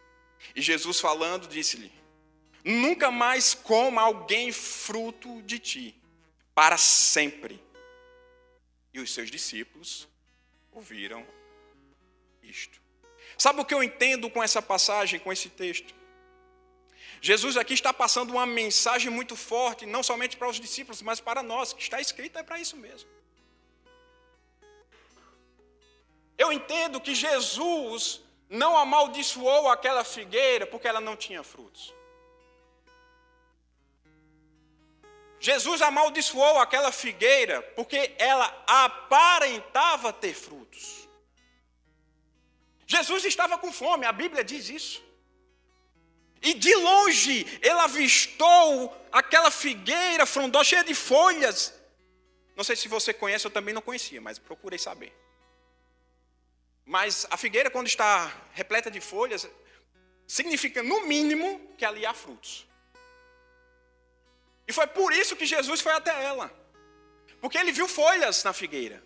E 0.54 0.62
Jesus 0.62 1.00
falando, 1.00 1.48
disse-lhe: 1.48 1.90
Nunca 2.66 3.10
mais 3.10 3.54
coma 3.54 4.02
alguém 4.02 4.52
fruto 4.52 5.42
de 5.44 5.58
ti, 5.58 5.96
para 6.54 6.76
sempre. 6.76 7.58
E 8.94 9.00
os 9.00 9.14
seus 9.14 9.32
discípulos 9.32 10.06
ouviram 10.70 11.26
isto. 12.44 12.82
Sabe 13.38 13.62
o 13.62 13.66
que 13.66 13.74
eu 13.74 13.82
entendo 13.82 14.30
com 14.30 14.44
essa 14.44 14.62
passagem, 14.62 15.18
com 15.18 15.32
esse 15.32 15.48
texto? 15.48 15.96
Jesus 17.30 17.58
aqui 17.58 17.74
está 17.74 17.92
passando 17.92 18.30
uma 18.34 18.46
mensagem 18.46 19.10
muito 19.10 19.36
forte, 19.36 19.84
não 19.94 20.04
somente 20.10 20.38
para 20.38 20.48
os 20.48 20.60
discípulos, 20.60 21.02
mas 21.02 21.20
para 21.20 21.42
nós, 21.42 21.74
que 21.74 21.82
está 21.82 22.00
escrito 22.00 22.38
é 22.38 22.44
para 22.44 22.60
isso 22.60 22.78
mesmo. 22.78 23.10
Eu 26.38 26.54
entendo 26.58 27.02
que 27.02 27.16
Jesus 27.16 28.22
não 28.48 28.78
amaldiçoou 28.78 29.70
aquela 29.70 30.04
figueira 30.04 30.68
porque 30.68 30.88
ela 30.88 31.02
não 31.02 31.16
tinha 31.16 31.42
frutos. 31.42 31.96
Jesus 35.40 35.82
amaldiçoou 35.82 36.60
aquela 36.60 36.92
figueira 36.92 37.60
porque 37.76 38.14
ela 38.20 38.48
aparentava 38.68 40.14
ter 40.14 40.36
frutos. 40.36 41.10
Jesus 42.86 43.26
estava 43.26 43.58
com 43.58 43.72
fome, 43.72 44.06
a 44.06 44.12
Bíblia 44.12 44.44
diz 44.44 44.70
isso. 44.70 45.05
E 46.46 46.54
de 46.54 46.76
longe 46.76 47.60
ele 47.60 47.80
avistou 47.80 48.96
aquela 49.12 49.50
figueira 49.50 50.28
frondosa 50.28 50.64
cheia 50.64 50.84
de 50.84 50.94
folhas. 50.94 51.74
Não 52.56 52.64
sei 52.64 52.76
se 52.76 52.88
você 52.88 53.12
conhece, 53.12 53.48
eu 53.48 53.52
também 53.52 53.74
não 53.74 53.82
conhecia, 53.82 54.22
mas 54.22 54.38
procurei 54.38 54.78
saber. 54.78 55.12
Mas 56.86 57.26
a 57.32 57.36
figueira, 57.36 57.72
quando 57.72 57.88
está 57.88 58.32
repleta 58.54 58.92
de 58.92 59.02
folhas, 59.02 59.50
significa, 60.28 60.84
no 60.84 61.08
mínimo, 61.08 61.74
que 61.80 61.84
ali 61.84 62.06
há 62.06 62.14
frutos. 62.14 62.68
E 64.68 64.72
foi 64.72 64.86
por 64.86 65.12
isso 65.14 65.36
que 65.36 65.48
Jesus 65.48 65.82
foi 65.82 65.94
até 65.94 66.24
ela. 66.24 66.54
Porque 67.42 67.58
ele 67.58 67.72
viu 67.72 67.88
folhas 67.88 68.44
na 68.44 68.54
figueira. 68.54 69.04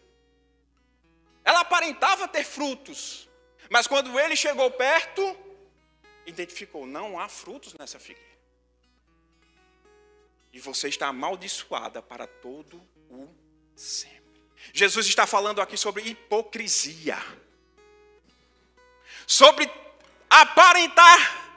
Ela 1.46 1.62
aparentava 1.62 2.28
ter 2.28 2.44
frutos. 2.44 3.30
Mas 3.70 3.88
quando 3.88 4.20
ele 4.20 4.36
chegou 4.36 4.70
perto, 4.72 5.24
identificou: 6.26 6.86
não 6.86 7.20
há 7.20 7.28
frutos 7.28 7.74
nessa 7.74 8.00
figueira. 8.00 8.30
e 10.52 10.60
você 10.60 10.88
está 10.90 11.08
amaldiçoada 11.08 12.02
para 12.02 12.26
todo 12.26 12.82
o 13.10 13.28
sempre. 13.76 14.42
Jesus 14.74 15.08
está 15.08 15.28
falando 15.28 15.62
aqui 15.62 15.78
sobre 15.78 16.04
hipocrisia, 16.04 17.18
sobre 19.28 19.70
aparentar 20.30 21.54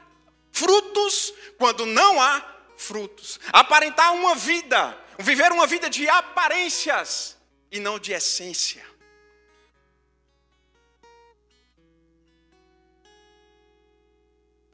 frutos 0.50 1.32
quando 1.58 1.86
não 1.86 2.20
há 2.20 2.46
frutos, 2.76 3.40
aparentar 3.52 4.12
uma 4.14 4.34
vida, 4.34 4.98
viver 5.18 5.50
uma 5.52 5.66
vida 5.66 5.88
de 5.88 6.08
aparências 6.08 7.36
e 7.70 7.80
não 7.80 7.98
de 7.98 8.12
essência. 8.12 8.91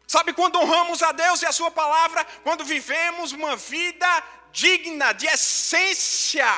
Sabe 0.08 0.32
quando 0.32 0.58
honramos 0.58 1.02
a 1.02 1.12
Deus 1.12 1.42
e 1.42 1.46
a 1.46 1.52
Sua 1.52 1.70
palavra? 1.70 2.24
Quando 2.42 2.64
vivemos 2.64 3.32
uma 3.32 3.54
vida 3.56 4.08
digna, 4.50 5.12
de 5.12 5.26
essência, 5.26 6.50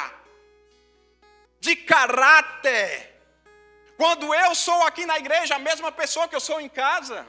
de 1.58 1.74
caráter. 1.74 2.88
Quando 3.96 4.32
eu 4.32 4.54
sou 4.54 4.80
aqui 4.84 5.04
na 5.04 5.18
igreja 5.18 5.56
a 5.56 5.58
mesma 5.58 5.90
pessoa 5.90 6.28
que 6.28 6.36
eu 6.36 6.40
sou 6.40 6.60
em 6.60 6.68
casa. 6.68 7.26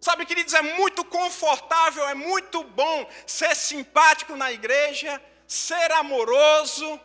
Sabe, 0.00 0.24
queridos, 0.24 0.54
é 0.54 0.62
muito 0.62 1.04
confortável, 1.04 2.08
é 2.08 2.14
muito 2.14 2.64
bom 2.64 3.10
ser 3.26 3.54
simpático 3.54 4.34
na 4.34 4.50
igreja, 4.50 5.22
ser 5.46 5.92
amoroso, 5.92 6.98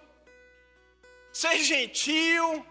ser 1.34 1.58
gentil, 1.60 2.66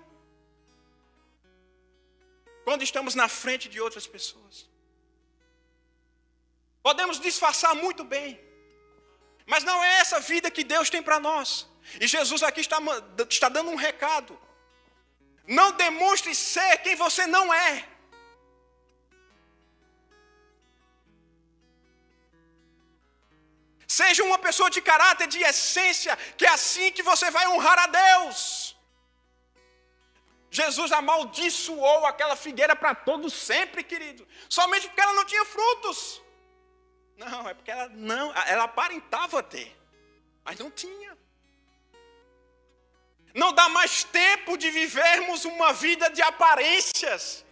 quando 2.65 2.83
estamos 2.83 3.15
na 3.15 3.29
frente 3.29 3.69
de 3.69 3.81
outras 3.81 4.07
pessoas. 4.07 4.69
Podemos 6.83 7.19
disfarçar 7.21 7.75
muito 7.75 8.03
bem, 8.05 8.29
mas 9.47 9.65
não 9.65 9.83
é 9.83 9.99
essa 10.01 10.21
vida 10.21 10.51
que 10.51 10.65
Deus 10.65 10.89
tem 10.89 11.03
para 11.03 11.21
nós. 11.21 11.69
E 12.01 12.07
Jesus 12.07 12.43
aqui 12.43 12.61
está, 12.61 12.79
está 13.29 13.49
dando 13.49 13.71
um 13.71 13.81
recado. 13.89 14.39
Não 15.47 15.73
demonstre 15.73 16.35
ser 16.35 16.79
quem 16.79 16.95
você 16.95 17.27
não 17.27 17.53
é. 17.53 17.73
Seja 23.99 24.23
uma 24.23 24.39
pessoa 24.39 24.71
de 24.75 24.81
caráter, 24.81 25.27
de 25.27 25.41
essência, 25.43 26.17
que 26.39 26.47
é 26.47 26.53
assim 26.59 26.93
que 26.93 27.03
você 27.03 27.29
vai 27.37 27.47
honrar 27.49 27.79
a 27.87 27.89
Deus. 27.89 28.39
Jesus 30.51 30.91
amaldiçoou 30.91 32.05
aquela 32.07 32.35
figueira 32.35 32.75
para 32.75 32.95
todos 32.95 33.33
sempre, 33.33 33.85
querido. 33.85 34.27
Somente 34.49 34.89
porque 34.89 35.01
ela 35.01 35.13
não 35.13 35.25
tinha 35.25 35.45
frutos. 35.45 36.21
Não, 37.17 37.49
é 37.49 37.55
porque 37.55 37.71
ela 37.71 37.89
não, 37.91 38.33
ela 38.47 38.65
aparentava 38.65 39.43
ter, 39.43 39.77
mas 40.45 40.59
não 40.59 40.71
tinha. 40.71 41.17
Não 43.33 43.53
dá 43.53 43.69
mais 43.69 44.03
tempo 44.03 44.57
de 44.57 44.71
vivermos 44.71 45.45
uma 45.45 45.73
vida 45.73 46.11
de 46.11 46.21
aparências. 46.21 47.45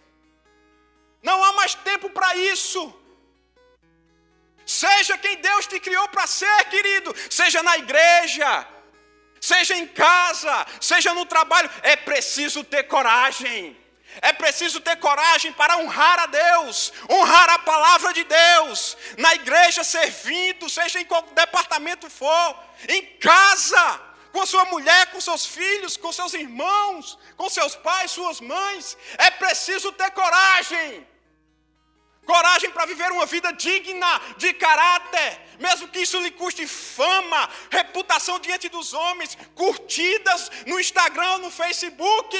Não 1.21 1.41
há 1.43 1.53
mais 1.53 1.73
tempo 1.75 2.09
para 2.09 2.35
isso. 2.35 2.93
Seja 4.65 5.17
quem 5.17 5.37
Deus 5.37 5.67
te 5.67 5.79
criou 5.79 6.07
para 6.09 6.27
ser, 6.27 6.65
querido. 6.69 7.15
Seja 7.29 7.63
na 7.63 7.77
igreja, 7.77 8.67
seja 9.39 9.75
em 9.75 9.87
casa, 9.87 10.65
seja 10.79 11.13
no 11.13 11.25
trabalho, 11.25 11.69
é 11.83 11.95
preciso 11.95 12.63
ter 12.63 12.83
coragem. 12.83 13.77
É 14.21 14.33
preciso 14.33 14.79
ter 14.81 14.97
coragem 14.97 15.53
para 15.53 15.77
honrar 15.77 16.19
a 16.19 16.25
Deus, 16.25 16.91
honrar 17.09 17.49
a 17.51 17.59
palavra 17.59 18.11
de 18.11 18.23
Deus, 18.23 18.97
na 19.17 19.35
igreja 19.35 19.83
servindo, 19.83 20.69
seja 20.69 20.99
em 20.99 21.05
qual 21.05 21.21
departamento 21.21 22.09
for, 22.09 22.63
em 22.87 23.05
casa, 23.17 24.01
com 24.31 24.45
sua 24.45 24.65
mulher, 24.65 25.07
com 25.11 25.21
seus 25.21 25.45
filhos, 25.45 25.95
com 25.95 26.11
seus 26.11 26.33
irmãos, 26.33 27.17
com 27.37 27.49
seus 27.49 27.75
pais, 27.75 28.11
suas 28.11 28.41
mães. 28.41 28.97
É 29.17 29.29
preciso 29.31 29.91
ter 29.91 30.11
coragem 30.11 31.07
coragem 32.29 32.69
para 32.69 32.85
viver 32.85 33.11
uma 33.11 33.25
vida 33.25 33.51
digna 33.51 34.11
de 34.37 34.53
caráter, 34.53 35.29
mesmo 35.59 35.87
que 35.87 36.01
isso 36.05 36.19
lhe 36.19 36.29
custe 36.29 36.67
fama, 36.67 37.49
reputação 37.71 38.37
diante 38.39 38.69
dos 38.69 38.93
homens, 38.93 39.35
curtidas 39.55 40.51
no 40.67 40.79
Instagram, 40.79 41.39
no 41.39 41.49
Facebook. 41.49 42.37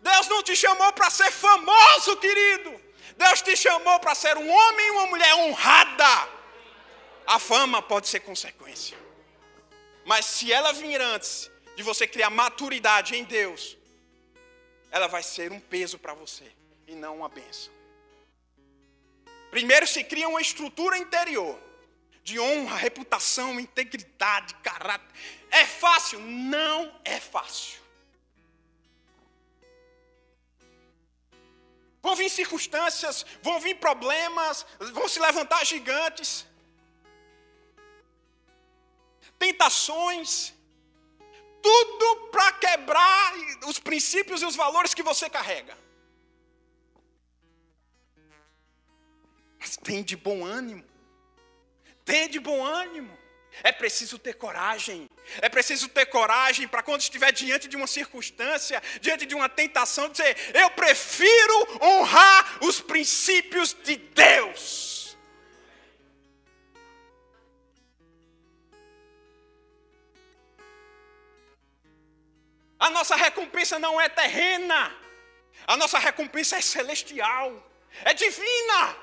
Deus 0.00 0.26
não 0.26 0.42
te 0.42 0.56
chamou 0.56 0.92
para 0.92 1.08
ser 1.08 1.30
famoso, 1.30 2.16
querido. 2.16 2.70
Deus 3.16 3.40
te 3.40 3.56
chamou 3.56 4.00
para 4.00 4.16
ser 4.16 4.36
um 4.36 4.50
homem 4.50 4.86
e 4.88 4.90
uma 4.90 5.06
mulher 5.06 5.34
honrada. 5.36 6.28
A 7.28 7.38
fama 7.38 7.80
pode 7.80 8.08
ser 8.08 8.20
consequência. 8.20 8.98
Mas 10.04 10.24
se 10.24 10.52
ela 10.52 10.72
vir 10.72 11.00
antes 11.00 11.48
de 11.76 11.82
você 11.84 12.08
criar 12.08 12.30
maturidade 12.30 13.14
em 13.14 13.22
Deus, 13.22 13.77
ela 14.90 15.06
vai 15.06 15.22
ser 15.22 15.52
um 15.52 15.60
peso 15.60 15.98
para 15.98 16.14
você 16.14 16.50
e 16.86 16.94
não 16.94 17.16
uma 17.18 17.28
bênção. 17.28 17.72
Primeiro 19.50 19.86
se 19.86 20.04
cria 20.04 20.28
uma 20.28 20.40
estrutura 20.40 20.98
interior 20.98 21.58
de 22.22 22.38
honra, 22.38 22.76
reputação, 22.76 23.58
integridade, 23.58 24.54
caráter. 24.56 25.08
É 25.50 25.64
fácil? 25.64 26.20
Não 26.20 26.94
é 27.04 27.18
fácil. 27.18 27.80
Vão 32.02 32.14
vir 32.14 32.30
circunstâncias, 32.30 33.24
vão 33.42 33.58
vir 33.58 33.76
problemas, 33.76 34.66
vão 34.92 35.08
se 35.08 35.18
levantar 35.18 35.64
gigantes, 35.64 36.46
tentações, 39.38 40.54
tudo 41.68 42.28
para 42.30 42.52
quebrar 42.52 43.34
os 43.66 43.78
princípios 43.78 44.40
e 44.40 44.46
os 44.46 44.56
valores 44.56 44.94
que 44.94 45.02
você 45.02 45.28
carrega. 45.28 45.76
Mas 49.60 49.76
tem 49.76 50.02
de 50.02 50.16
bom 50.16 50.46
ânimo. 50.46 50.84
Tem 52.06 52.26
de 52.28 52.40
bom 52.40 52.64
ânimo. 52.64 53.16
É 53.62 53.70
preciso 53.70 54.18
ter 54.18 54.34
coragem. 54.34 55.10
É 55.42 55.48
preciso 55.50 55.88
ter 55.88 56.06
coragem 56.06 56.66
para 56.66 56.82
quando 56.82 57.02
estiver 57.02 57.32
diante 57.32 57.68
de 57.68 57.76
uma 57.76 57.86
circunstância, 57.86 58.82
diante 59.00 59.26
de 59.26 59.34
uma 59.34 59.48
tentação, 59.48 60.08
dizer: 60.08 60.36
Eu 60.54 60.70
prefiro 60.70 61.82
honrar 61.82 62.64
os 62.64 62.80
princípios 62.80 63.76
de 63.84 63.96
Deus. 63.96 64.97
A 72.78 72.90
nossa 72.90 73.16
recompensa 73.16 73.78
não 73.78 74.00
é 74.00 74.08
terrena. 74.08 74.94
A 75.66 75.76
nossa 75.76 75.98
recompensa 75.98 76.56
é 76.56 76.60
celestial, 76.60 77.50
é 78.04 78.14
divina. 78.14 78.96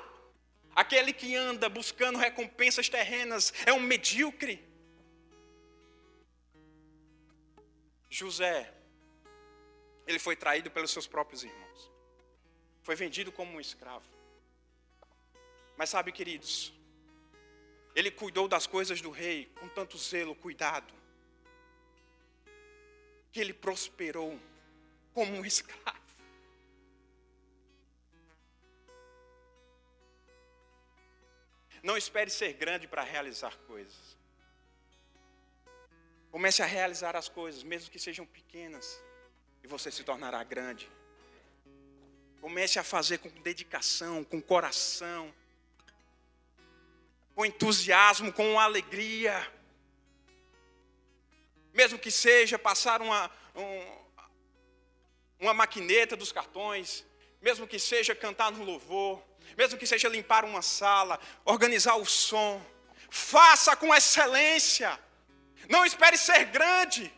Aquele 0.74 1.12
que 1.12 1.36
anda 1.36 1.68
buscando 1.68 2.18
recompensas 2.18 2.88
terrenas 2.88 3.54
é 3.66 3.74
um 3.74 3.80
medíocre. 3.80 4.64
José, 8.10 8.74
ele 10.08 10.20
foi 10.20 10.36
traído 10.36 10.72
pelos 10.72 10.92
seus 10.92 11.06
próprios 11.06 11.44
irmãos. 11.44 11.92
Foi 12.82 12.96
vendido 12.96 13.32
como 13.32 13.58
um 13.58 13.60
escravo. 13.60 14.06
Mas 15.76 15.90
sabe, 15.90 16.14
queridos, 16.14 16.74
ele 17.94 18.10
cuidou 18.10 18.48
das 18.48 18.66
coisas 18.66 19.02
do 19.02 19.12
rei 19.12 19.52
com 19.60 19.68
tanto 19.68 19.98
zelo, 19.98 20.34
cuidado 20.34 20.94
que 23.36 23.42
ele 23.42 23.54
prosperou 23.54 24.40
como 25.14 25.36
um 25.36 25.46
escravo. 25.46 26.00
Não 31.84 31.98
espere 31.98 32.32
ser 32.32 32.54
grande 32.54 32.88
para 32.88 33.04
realizar 33.04 33.58
coisas. 33.68 34.18
Comece 36.32 36.64
a 36.64 36.66
realizar 36.66 37.18
as 37.18 37.28
coisas, 37.28 37.62
mesmo 37.62 37.92
que 37.92 38.00
sejam 38.00 38.26
pequenas, 38.26 39.04
e 39.62 39.68
você 39.68 39.92
se 39.92 40.06
tornará 40.06 40.42
grande. 40.42 40.90
Comece 42.40 42.80
a 42.80 42.86
fazer 42.86 43.18
com 43.18 43.28
dedicação, 43.42 44.24
com 44.24 44.42
coração, 44.42 45.36
com 47.36 47.46
entusiasmo, 47.46 48.32
com 48.32 48.58
alegria 48.58 49.36
mesmo 51.76 52.00
que 52.00 52.10
seja 52.10 52.58
passar 52.58 53.02
uma, 53.02 53.30
um, 53.54 53.98
uma 55.42 55.54
maquineta 55.54 56.16
dos 56.16 56.32
cartões, 56.32 57.06
mesmo 57.42 57.68
que 57.68 57.78
seja 57.78 58.16
cantar 58.16 58.50
no 58.52 58.64
louvor, 58.64 59.22
mesmo 59.58 59.78
que 59.78 59.86
seja 59.86 60.08
limpar 60.08 60.46
uma 60.46 60.62
sala, 60.62 61.20
organizar 61.44 61.96
o 61.98 62.06
som, 62.06 62.66
faça 63.10 63.76
com 63.76 63.94
excelência. 63.94 64.98
Não 65.70 65.86
espere 65.86 66.18
ser 66.18 66.46
grande. 66.46 67.14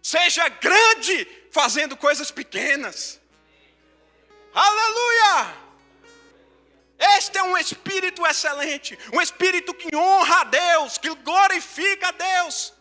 Seja 0.00 0.48
grande 0.48 1.26
fazendo 1.50 1.96
coisas 1.96 2.30
pequenas. 2.30 3.20
Aleluia! 4.54 5.62
Este 7.16 7.36
é 7.36 7.42
um 7.42 7.58
espírito 7.58 8.24
excelente, 8.24 8.96
um 9.12 9.20
espírito 9.20 9.74
que 9.74 9.94
honra 9.96 10.42
a 10.42 10.44
Deus, 10.44 10.98
que 10.98 11.12
glorifica 11.16 12.08
a 12.08 12.12
Deus. 12.12 12.72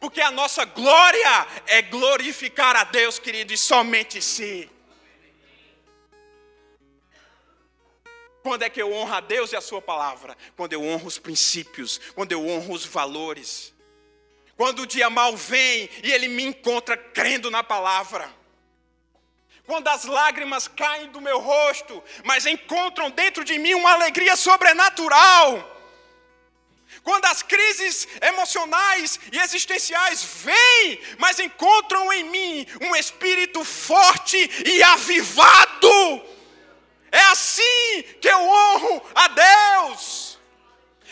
Porque 0.00 0.22
a 0.22 0.30
nossa 0.30 0.64
glória 0.64 1.46
é 1.66 1.82
glorificar 1.82 2.74
a 2.74 2.84
Deus, 2.84 3.18
querido, 3.18 3.52
e 3.52 3.58
somente 3.58 4.22
si. 4.22 4.68
Quando 8.42 8.62
é 8.62 8.70
que 8.70 8.80
eu 8.80 8.90
honro 8.90 9.14
a 9.14 9.20
Deus 9.20 9.52
e 9.52 9.56
a 9.56 9.60
Sua 9.60 9.82
palavra? 9.82 10.34
Quando 10.56 10.72
eu 10.72 10.82
honro 10.82 11.06
os 11.06 11.18
princípios, 11.18 12.00
quando 12.14 12.32
eu 12.32 12.48
honro 12.48 12.72
os 12.72 12.86
valores. 12.86 13.74
Quando 14.56 14.80
o 14.80 14.86
dia 14.86 15.10
mal 15.10 15.36
vem 15.36 15.90
e 16.02 16.10
ele 16.10 16.28
me 16.28 16.44
encontra 16.44 16.96
crendo 16.96 17.50
na 17.50 17.62
palavra. 17.62 18.34
Quando 19.66 19.88
as 19.88 20.04
lágrimas 20.04 20.66
caem 20.66 21.10
do 21.10 21.20
meu 21.20 21.38
rosto, 21.38 22.02
mas 22.24 22.46
encontram 22.46 23.10
dentro 23.10 23.44
de 23.44 23.58
mim 23.58 23.74
uma 23.74 23.92
alegria 23.92 24.34
sobrenatural. 24.34 25.79
Quando 27.02 27.24
as 27.26 27.42
crises 27.42 28.06
emocionais 28.20 29.18
e 29.32 29.38
existenciais 29.38 30.22
vêm, 30.22 31.00
mas 31.18 31.38
encontram 31.38 32.12
em 32.12 32.24
mim 32.24 32.66
um 32.80 32.94
espírito 32.94 33.64
forte 33.64 34.38
e 34.66 34.82
avivado 34.82 36.30
é 37.12 37.20
assim 37.22 38.02
que 38.20 38.28
eu 38.28 38.40
honro 38.40 39.02
a 39.14 39.28
Deus. 39.28 40.38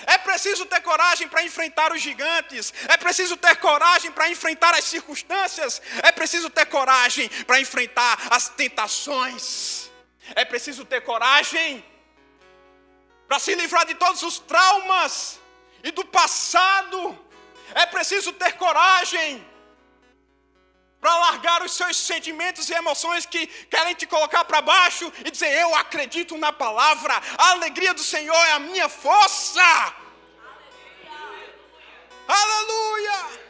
É 0.07 0.17
preciso 0.17 0.65
ter 0.65 0.81
coragem 0.81 1.29
para 1.29 1.43
enfrentar 1.43 1.93
os 1.93 2.01
gigantes. 2.01 2.73
É 2.89 2.97
preciso 2.97 3.37
ter 3.37 3.57
coragem 3.57 4.13
para 4.13 4.31
enfrentar 4.31 4.75
as 4.75 4.85
circunstâncias. 4.85 5.83
É 6.03 6.13
preciso 6.13 6.49
ter 6.49 6.67
coragem 6.67 7.29
para 7.47 7.61
enfrentar 7.61 8.29
as 8.31 8.49
tentações. 8.49 9.91
É 10.37 10.45
preciso 10.45 10.85
ter 10.85 11.01
coragem 11.01 11.85
para 13.27 13.39
se 13.39 13.55
livrar 13.55 13.85
de 13.85 13.95
todos 13.95 14.23
os 14.23 14.39
traumas 14.39 15.41
e 15.83 15.91
do 15.91 16.05
passado. 16.05 17.19
É 17.75 17.87
preciso 17.87 18.33
ter 18.33 18.53
coragem 18.53 19.47
para 21.01 21.17
largar 21.17 21.63
os 21.63 21.73
seus 21.73 21.97
sentimentos 21.97 22.69
e 22.69 22.75
emoções 22.75 23.25
que 23.25 23.47
querem 23.47 23.95
te 23.95 24.07
colocar 24.07 24.45
para 24.45 24.61
baixo 24.61 25.13
e 25.25 25.31
dizer: 25.31 25.53
Eu 25.59 25.75
acredito 25.75 26.37
na 26.37 26.53
palavra, 26.53 27.15
a 27.37 27.51
alegria 27.51 27.95
do 27.95 28.03
Senhor 28.03 28.43
é 28.47 28.53
a 28.53 28.59
minha 28.59 28.89
força. 28.89 29.61
Aleluia! 32.27 32.39
Aleluia. 32.41 33.49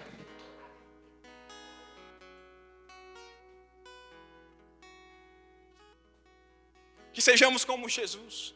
Que 7.13 7.23
sejamos 7.23 7.65
como 7.65 7.89
Jesus. 7.89 8.55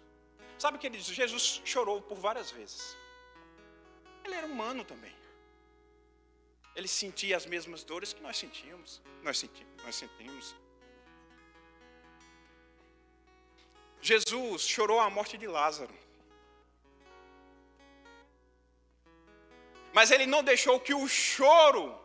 Sabe 0.57 0.77
o 0.77 0.81
que 0.81 0.87
ele 0.87 0.99
diz? 0.99 1.07
Jesus 1.07 1.61
chorou 1.65 2.01
por 2.01 2.17
várias 2.17 2.51
vezes. 2.53 2.97
Ele 4.25 4.35
era 4.35 4.47
humano 4.47 4.85
também. 4.85 5.15
Ele 6.75 6.89
sentia 6.89 7.37
as 7.37 7.47
mesmas 7.47 7.85
dores 7.85 8.13
que 8.13 8.23
nós 8.23 8.37
sentíamos. 8.37 9.03
Nós 9.23 9.39
sentimos, 9.39 9.83
nós 9.85 9.95
sentimos. 9.95 10.55
Jesus 14.01 14.63
chorou 14.63 14.99
a 15.01 15.09
morte 15.09 15.37
de 15.39 15.47
Lázaro. 15.47 15.95
Mas 19.93 20.11
ele 20.11 20.27
não 20.27 20.43
deixou 20.43 20.81
que 20.81 20.95
o 20.95 21.07
choro 21.07 21.99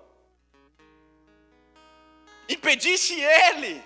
impedisse 2.50 3.20
ele 3.20 3.84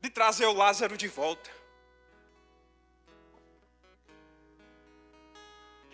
de 0.00 0.10
trazer 0.10 0.46
o 0.46 0.52
Lázaro 0.52 0.96
de 0.96 1.08
volta. 1.08 1.57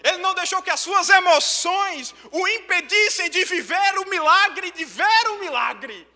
Ele 0.05 0.19
não 0.19 0.35
deixou 0.35 0.61
que 0.63 0.71
as 0.71 0.81
suas 0.81 1.09
emoções 1.09 2.15
o 2.31 2.47
impedissem 2.47 3.31
de 3.31 3.43
viver 3.47 3.99
o 3.99 4.09
milagre, 4.09 4.71
de 4.71 4.85
ver 4.85 5.29
o 5.31 5.39
milagre. 5.39 6.07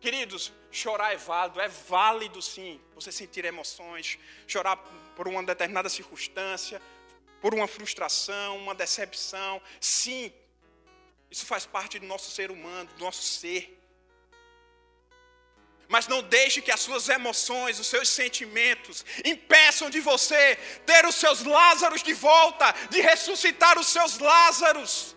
Queridos, 0.00 0.52
chorar 0.70 1.12
é 1.12 1.18
válido, 1.18 1.60
é 1.60 1.68
válido 1.68 2.40
sim, 2.40 2.80
você 2.94 3.12
sentir 3.12 3.44
emoções, 3.44 4.18
chorar 4.46 4.76
por 5.14 5.28
uma 5.28 5.42
determinada 5.42 5.90
circunstância, 5.90 6.80
por 7.40 7.52
uma 7.52 7.68
frustração, 7.68 8.56
uma 8.56 8.74
decepção, 8.74 9.60
sim, 9.78 10.32
isso 11.30 11.44
faz 11.44 11.66
parte 11.66 11.98
do 11.98 12.06
nosso 12.06 12.30
ser 12.30 12.50
humano, 12.50 12.88
do 12.96 13.04
nosso 13.04 13.22
ser. 13.22 13.78
Mas 15.88 16.08
não 16.08 16.22
deixe 16.22 16.60
que 16.60 16.72
as 16.72 16.80
suas 16.80 17.08
emoções, 17.08 17.78
os 17.78 17.86
seus 17.86 18.08
sentimentos 18.08 19.04
impeçam 19.24 19.88
de 19.88 20.00
você 20.00 20.56
ter 20.84 21.06
os 21.06 21.14
seus 21.14 21.44
Lázaros 21.44 22.02
de 22.02 22.12
volta, 22.12 22.74
de 22.90 23.00
ressuscitar 23.00 23.78
os 23.78 23.86
seus 23.86 24.18
Lázaros. 24.18 25.14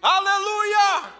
Aleluia! 0.00 1.14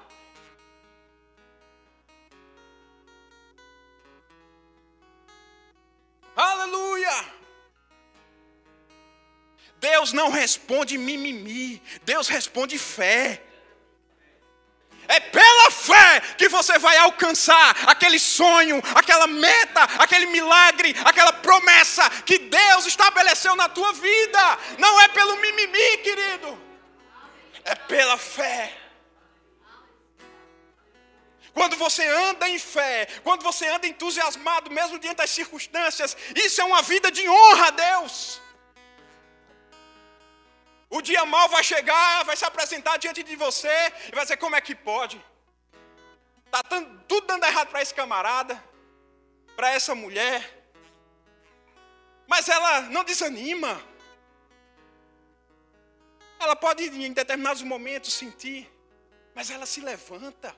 Aleluia! 6.35 7.43
Deus 9.79 10.13
não 10.13 10.31
responde 10.31 10.97
mimimi, 10.97 11.83
Deus 12.05 12.29
responde 12.29 12.79
fé. 12.79 13.43
É 15.09 15.21
pela 15.21 15.71
fé 15.71 16.21
que 16.39 16.49
você 16.49 16.79
vai 16.79 16.97
alcançar 16.97 17.77
aquele 17.87 18.19
sonho, 18.19 18.83
aquela 18.95 19.27
meta, 19.27 19.83
aquele 19.99 20.27
milagre, 20.27 20.95
aquela 21.05 21.33
promessa 21.33 22.09
que 22.25 22.39
Deus 22.39 22.87
estabeleceu 22.87 23.55
na 23.57 23.69
tua 23.69 23.93
vida. 23.93 24.59
Não 24.79 25.01
é 25.01 25.09
pelo 25.09 25.37
mimimi, 25.37 25.99
querido. 25.99 26.59
É 27.65 27.75
pela 27.75 28.17
fé. 28.17 28.79
Quando 31.55 31.77
você 31.77 32.07
anda 32.07 32.49
em 32.49 32.59
fé, 32.59 33.07
quando 33.23 33.43
você 33.43 33.69
anda 33.69 33.87
entusiasmado, 33.87 34.71
mesmo 34.71 34.99
diante 34.99 35.19
das 35.19 35.31
circunstâncias, 35.31 36.17
isso 36.35 36.61
é 36.61 36.65
uma 36.65 36.81
vida 36.83 37.11
de 37.11 37.29
honra 37.29 37.67
a 37.67 37.71
Deus. 37.71 38.42
O 40.97 41.01
dia 41.01 41.25
mal 41.25 41.49
vai 41.49 41.65
chegar, 41.65 42.23
vai 42.23 42.37
se 42.37 42.45
apresentar 42.45 42.99
diante 42.99 43.23
de 43.23 43.35
você 43.35 43.77
e 44.09 44.15
vai 44.15 44.25
dizer: 44.25 44.37
como 44.37 44.55
é 44.55 44.61
que 44.61 44.75
pode? 44.75 45.19
Está 46.45 46.63
tudo 47.09 47.27
dando 47.27 47.45
errado 47.45 47.69
para 47.69 47.81
esse 47.81 47.95
camarada, 47.95 48.63
para 49.57 49.71
essa 49.71 49.95
mulher. 49.95 50.39
Mas 52.27 52.47
ela 52.47 52.83
não 52.83 53.05
desanima. 53.05 53.83
Ela 56.39 56.55
pode, 56.55 56.85
em 56.85 57.13
determinados 57.13 57.63
momentos, 57.63 58.13
sentir, 58.13 58.71
mas 59.35 59.51
ela 59.51 59.65
se 59.65 59.81
levanta. 59.81 60.55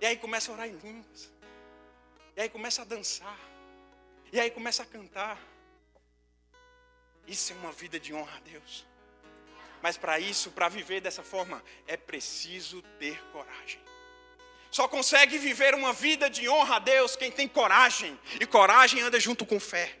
E 0.00 0.06
aí 0.06 0.16
começa 0.16 0.52
a 0.52 0.54
orar 0.54 0.68
em 0.68 0.76
línguas. 0.76 1.32
E 2.36 2.42
aí 2.42 2.48
começa 2.48 2.82
a 2.82 2.84
dançar. 2.84 3.38
E 4.32 4.38
aí 4.38 4.52
começa 4.52 4.84
a 4.84 4.86
cantar. 4.86 5.36
Isso 7.26 7.52
é 7.52 7.56
uma 7.56 7.72
vida 7.72 7.98
de 7.98 8.12
honra 8.12 8.36
a 8.36 8.40
Deus. 8.40 8.86
Mas 9.80 9.96
para 9.96 10.18
isso, 10.18 10.50
para 10.50 10.68
viver 10.68 11.00
dessa 11.00 11.22
forma, 11.22 11.62
é 11.86 11.96
preciso 11.96 12.82
ter 12.98 13.20
coragem. 13.32 13.80
Só 14.70 14.88
consegue 14.88 15.36
viver 15.38 15.74
uma 15.74 15.92
vida 15.92 16.30
de 16.30 16.48
honra 16.48 16.76
a 16.76 16.78
Deus 16.78 17.16
quem 17.16 17.30
tem 17.30 17.46
coragem. 17.46 18.18
E 18.40 18.46
coragem 18.46 19.02
anda 19.02 19.20
junto 19.20 19.44
com 19.44 19.60
fé. 19.60 19.98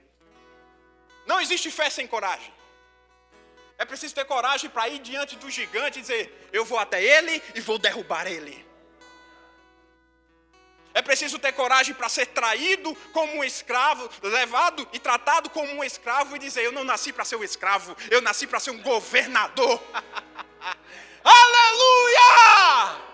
Não 1.26 1.40
existe 1.40 1.70
fé 1.70 1.90
sem 1.90 2.06
coragem. 2.06 2.52
É 3.76 3.84
preciso 3.84 4.14
ter 4.14 4.24
coragem 4.24 4.70
para 4.70 4.88
ir 4.88 5.00
diante 5.00 5.36
do 5.36 5.50
gigante 5.50 5.98
e 5.98 6.02
dizer: 6.02 6.48
Eu 6.52 6.64
vou 6.64 6.78
até 6.78 7.02
ele 7.02 7.42
e 7.54 7.60
vou 7.60 7.78
derrubar 7.78 8.26
ele. 8.26 8.64
É 10.94 11.00
preciso 11.00 11.38
ter 11.38 11.52
coragem 11.52 11.94
para 11.94 12.08
ser 12.08 12.26
traído 12.26 12.94
como 13.12 13.38
um 13.38 13.44
escravo, 13.44 14.10
levado 14.22 14.86
e 14.92 14.98
tratado 14.98 15.48
como 15.50 15.72
um 15.72 15.84
escravo 15.84 16.36
e 16.36 16.38
dizer: 16.38 16.64
Eu 16.64 16.72
não 16.72 16.84
nasci 16.84 17.12
para 17.12 17.24
ser 17.24 17.36
um 17.36 17.44
escravo, 17.44 17.96
eu 18.10 18.20
nasci 18.20 18.46
para 18.46 18.60
ser 18.60 18.70
um 18.72 18.82
governador. 18.82 19.82
Aleluia! 21.24 23.12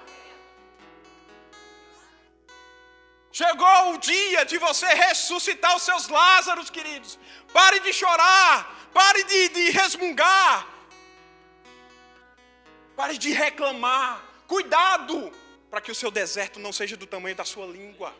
Chegou 3.31 3.95
o 3.95 3.99
dia 3.99 4.45
de 4.45 4.59
você 4.59 4.87
ressuscitar 4.87 5.77
os 5.77 5.83
seus 5.85 6.09
Lázaros, 6.09 6.71
queridos. 6.71 7.17
Pare 7.53 7.79
de 7.79 7.93
chorar, 7.93 8.89
pare 8.93 9.23
de, 9.23 9.49
de 9.51 9.71
resmungar, 9.71 10.67
pare 12.97 13.17
de 13.17 13.31
reclamar. 13.31 14.25
Cuidado! 14.49 15.33
Para 15.71 15.81
que 15.81 15.91
o 15.91 15.95
seu 15.95 16.11
deserto 16.11 16.59
não 16.59 16.73
seja 16.73 16.97
do 16.97 17.07
tamanho 17.07 17.37
da 17.37 17.45
sua 17.45 17.67
língua. 17.67 18.15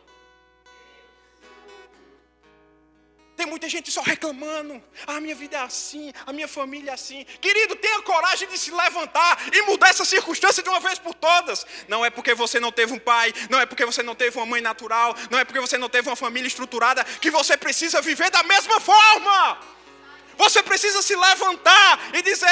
Tem 3.39 3.45
muita 3.45 3.69
gente 3.69 3.89
só 3.89 4.01
reclamando. 4.01 4.83
Ah, 5.07 5.15
a 5.15 5.21
minha 5.21 5.33
vida 5.33 5.55
é 5.55 5.61
assim, 5.61 6.11
a 6.25 6.33
minha 6.33 6.45
família 6.47 6.91
é 6.91 6.93
assim. 6.93 7.23
Querido, 7.39 7.73
tenha 7.77 8.01
coragem 8.01 8.49
de 8.49 8.57
se 8.57 8.69
levantar 8.69 9.41
e 9.53 9.61
mudar 9.61 9.87
essa 9.87 10.03
circunstância 10.03 10.61
de 10.61 10.67
uma 10.67 10.81
vez 10.81 10.99
por 10.99 11.13
todas. 11.13 11.65
Não 11.87 12.03
é 12.03 12.09
porque 12.09 12.33
você 12.33 12.59
não 12.59 12.69
teve 12.69 12.91
um 12.91 12.99
pai, 12.99 13.33
não 13.49 13.57
é 13.57 13.65
porque 13.65 13.85
você 13.85 14.03
não 14.03 14.13
teve 14.13 14.37
uma 14.37 14.45
mãe 14.45 14.59
natural, 14.59 15.15
não 15.31 15.39
é 15.39 15.45
porque 15.45 15.61
você 15.61 15.77
não 15.77 15.87
teve 15.87 16.09
uma 16.09 16.17
família 16.17 16.49
estruturada 16.49 17.01
que 17.05 17.31
você 17.31 17.55
precisa 17.55 18.01
viver 18.01 18.29
da 18.29 18.43
mesma 18.43 18.77
forma. 18.81 19.57
Você 20.39 20.63
precisa 20.63 21.01
se 21.01 21.13
levantar 21.17 21.99
e 22.13 22.21
dizer: 22.21 22.47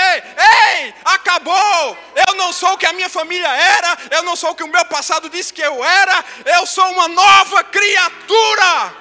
Ei, 0.75 0.93
acabou! 1.05 1.97
Eu 2.27 2.35
não 2.35 2.51
sou 2.51 2.73
o 2.73 2.77
que 2.77 2.85
a 2.85 2.91
minha 2.91 3.07
família 3.07 3.47
era, 3.47 3.97
eu 4.11 4.23
não 4.23 4.35
sou 4.35 4.49
o 4.51 4.55
que 4.55 4.63
o 4.63 4.67
meu 4.67 4.83
passado 4.85 5.29
disse 5.29 5.53
que 5.53 5.61
eu 5.61 5.81
era, 5.81 6.25
eu 6.57 6.67
sou 6.67 6.85
uma 6.91 7.07
nova 7.07 7.63
criatura. 7.63 8.93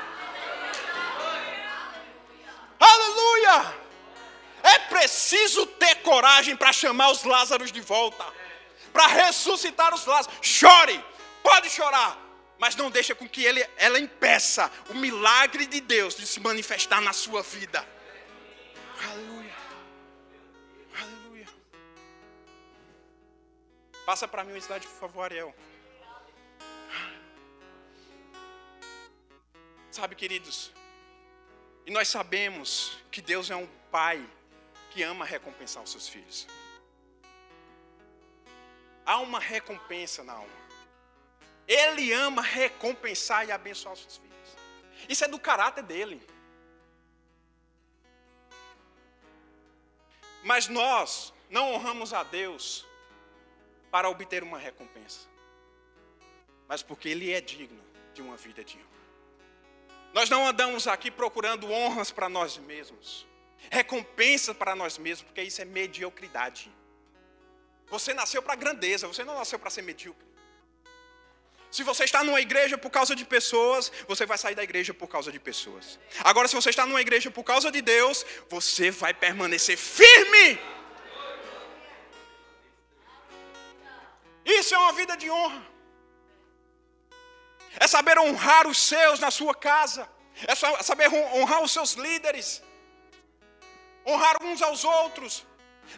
Aleluia! 2.78 3.74
É 4.62 4.78
preciso 4.78 5.66
ter 5.66 5.96
coragem 5.96 6.54
para 6.54 6.72
chamar 6.72 7.10
os 7.10 7.24
Lázaros 7.24 7.72
de 7.72 7.80
volta, 7.80 8.24
para 8.92 9.08
ressuscitar 9.08 9.92
os 9.92 10.06
Lázaros. 10.06 10.38
Chore, 10.40 11.04
pode 11.42 11.68
chorar, 11.70 12.16
mas 12.56 12.76
não 12.76 12.88
deixa 12.88 13.16
com 13.16 13.28
que 13.28 13.44
ele, 13.44 13.68
ela 13.78 13.98
impeça 13.98 14.70
o 14.90 14.94
milagre 14.94 15.66
de 15.66 15.80
Deus 15.80 16.14
de 16.14 16.24
se 16.24 16.38
manifestar 16.38 17.00
na 17.00 17.12
sua 17.12 17.42
vida. 17.42 17.95
Aleluia. 19.04 19.54
Aleluia. 21.00 21.46
Passa 24.04 24.28
para 24.28 24.44
mim 24.44 24.52
o 24.52 24.56
slide, 24.56 24.86
por 24.86 25.00
favor, 25.00 25.22
Ariel. 25.22 25.54
Sabe, 29.90 30.14
queridos, 30.14 30.72
e 31.86 31.90
nós 31.90 32.08
sabemos 32.08 32.98
que 33.10 33.22
Deus 33.22 33.50
é 33.50 33.56
um 33.56 33.66
pai 33.90 34.22
que 34.90 35.02
ama 35.02 35.24
recompensar 35.24 35.82
os 35.82 35.90
seus 35.90 36.08
filhos. 36.08 36.46
Há 39.06 39.18
uma 39.20 39.38
recompensa 39.38 40.24
na 40.24 40.32
alma. 40.32 40.66
Ele 41.68 42.12
ama 42.12 42.42
recompensar 42.42 43.46
e 43.46 43.52
abençoar 43.52 43.94
os 43.94 44.00
seus 44.00 44.16
filhos. 44.16 44.56
Isso 45.08 45.24
é 45.24 45.28
do 45.28 45.38
caráter 45.38 45.82
dele. 45.82 46.20
Mas 50.46 50.68
nós 50.68 51.34
não 51.50 51.72
honramos 51.72 52.14
a 52.14 52.22
Deus 52.22 52.86
para 53.90 54.08
obter 54.08 54.44
uma 54.44 54.56
recompensa, 54.56 55.26
mas 56.68 56.84
porque 56.84 57.08
Ele 57.08 57.32
é 57.32 57.40
digno 57.40 57.82
de 58.14 58.22
uma 58.22 58.36
vida 58.36 58.62
digna. 58.62 58.86
Nós 60.14 60.30
não 60.30 60.46
andamos 60.46 60.86
aqui 60.86 61.10
procurando 61.10 61.68
honras 61.72 62.12
para 62.12 62.28
nós 62.28 62.58
mesmos, 62.58 63.26
recompensa 63.72 64.54
para 64.54 64.76
nós 64.76 64.98
mesmos, 64.98 65.26
porque 65.26 65.42
isso 65.42 65.60
é 65.60 65.64
mediocridade. 65.64 66.72
Você 67.88 68.14
nasceu 68.14 68.40
para 68.40 68.54
grandeza, 68.54 69.08
você 69.08 69.24
não 69.24 69.34
nasceu 69.34 69.58
para 69.58 69.68
ser 69.68 69.82
medíocre. 69.82 70.24
Se 71.76 71.82
você 71.82 72.04
está 72.04 72.20
numa 72.24 72.40
igreja 72.40 72.76
por 72.78 72.90
causa 72.96 73.14
de 73.14 73.22
pessoas, 73.32 73.92
você 74.10 74.24
vai 74.30 74.38
sair 74.42 74.54
da 74.54 74.64
igreja 74.68 74.94
por 75.00 75.08
causa 75.14 75.30
de 75.30 75.38
pessoas. 75.48 75.98
Agora, 76.30 76.48
se 76.48 76.54
você 76.58 76.70
está 76.70 76.86
numa 76.86 77.02
igreja 77.02 77.30
por 77.30 77.44
causa 77.44 77.70
de 77.70 77.82
Deus, 77.82 78.24
você 78.48 78.90
vai 78.90 79.12
permanecer 79.12 79.76
firme. 79.76 80.58
Isso 84.58 84.74
é 84.74 84.78
uma 84.78 84.94
vida 85.00 85.18
de 85.18 85.28
honra. 85.30 85.62
É 87.78 87.86
saber 87.86 88.18
honrar 88.18 88.66
os 88.66 88.78
seus 88.78 89.20
na 89.20 89.30
sua 89.30 89.54
casa, 89.54 90.08
é 90.50 90.54
saber 90.90 91.08
honrar 91.38 91.62
os 91.62 91.72
seus 91.72 91.92
líderes, 91.92 92.62
honrar 94.06 94.36
uns 94.42 94.62
aos 94.62 94.82
outros, 94.82 95.44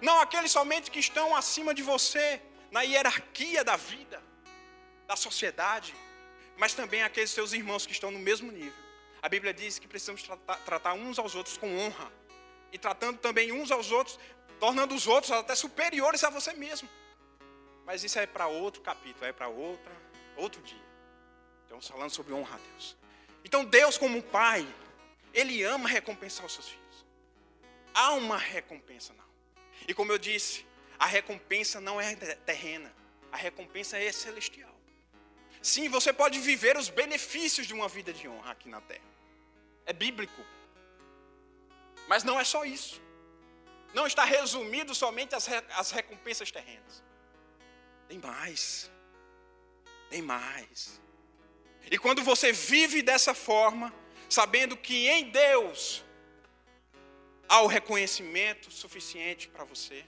não 0.03 0.19
aqueles 0.21 0.51
somente 0.51 0.91
que 0.91 0.99
estão 0.99 1.37
acima 1.37 1.73
de 1.73 1.85
você, 1.85 2.43
na 2.73 2.83
hierarquia 2.83 3.63
da 3.63 3.77
vida, 3.77 4.28
da 5.09 5.17
sociedade, 5.17 5.95
mas 6.57 6.75
também 6.75 7.03
aqueles 7.03 7.31
seus 7.31 7.53
irmãos 7.53 7.87
que 7.87 7.93
estão 7.93 8.11
no 8.11 8.19
mesmo 8.19 8.53
nível. 8.53 8.85
A 9.23 9.29
Bíblia 9.29 9.53
diz 9.53 9.79
que 9.79 9.89
precisamos 9.89 10.23
tratar, 10.23 10.57
tratar 10.59 10.93
uns 10.93 11.19
aos 11.19 11.35
outros 11.35 11.57
com 11.57 11.77
honra, 11.77 12.13
e 12.71 12.79
tratando 12.79 13.19
também 13.19 13.51
uns 13.51 13.71
aos 13.71 13.91
outros, 13.91 14.19
tornando 14.61 14.95
os 14.95 15.07
outros 15.07 15.33
até 15.33 15.55
superiores 15.55 16.23
a 16.23 16.31
você 16.31 16.53
mesmo. 16.53 16.89
Mas 17.87 18.05
isso 18.05 18.19
é 18.19 18.27
para 18.27 18.47
outro 18.47 18.83
capítulo, 18.83 19.25
é 19.25 19.33
para 19.33 19.49
outra, 19.49 19.93
outro 20.37 20.61
dia. 20.61 20.89
Estamos 21.63 21.89
falando 21.89 22.11
sobre 22.11 22.35
honra 22.35 22.57
a 22.57 22.59
Deus. 22.59 22.97
Então, 23.45 23.65
Deus, 23.65 23.97
como 23.97 24.23
pai, 24.23 24.67
Ele 25.33 25.63
ama 25.63 25.89
recompensar 25.89 26.45
os 26.45 26.53
seus 26.53 26.69
filhos. 26.69 27.07
Há 27.95 28.13
uma 28.13 28.37
recompensa, 28.37 29.15
não. 29.15 29.25
E 29.87 29.95
como 29.95 30.13
eu 30.13 30.19
disse, 30.19 30.67
a 30.99 31.07
recompensa 31.07 31.81
não 31.81 31.99
é 31.99 32.15
terrena, 32.15 32.95
a 33.33 33.37
recompensa 33.37 33.97
é 33.97 34.13
celestial. 34.13 34.78
Sim, 35.63 35.89
você 35.89 36.13
pode 36.13 36.39
viver 36.39 36.77
os 36.77 36.89
benefícios 36.89 37.67
de 37.67 37.75
uma 37.75 37.89
vida 37.89 38.13
de 38.13 38.29
honra 38.29 38.53
aqui 38.53 38.69
na 38.69 38.81
terra. 38.81 39.05
É 39.85 39.93
bíblico. 39.93 40.45
Mas 42.07 42.25
não 42.25 42.39
é 42.39 42.45
só 42.45 42.65
isso. 42.65 43.01
Não 43.93 44.07
está 44.07 44.25
resumido 44.25 44.95
somente 44.95 45.35
as, 45.35 45.49
as 45.77 45.91
recompensas 45.91 46.51
terrenas. 46.51 47.03
Tem 48.09 48.19
mais. 48.19 48.91
Tem 50.09 50.23
mais. 50.23 51.01
E 51.91 51.99
quando 51.99 52.23
você 52.23 52.53
vive 52.53 53.03
dessa 53.03 53.35
forma, 53.35 53.93
sabendo 54.29 54.77
que 54.77 55.09
em 55.09 55.31
Deus 55.31 56.05
há 57.49 57.63
o 57.63 57.67
reconhecimento 57.67 58.71
suficiente 58.71 59.49
para 59.49 59.65
você, 59.65 60.05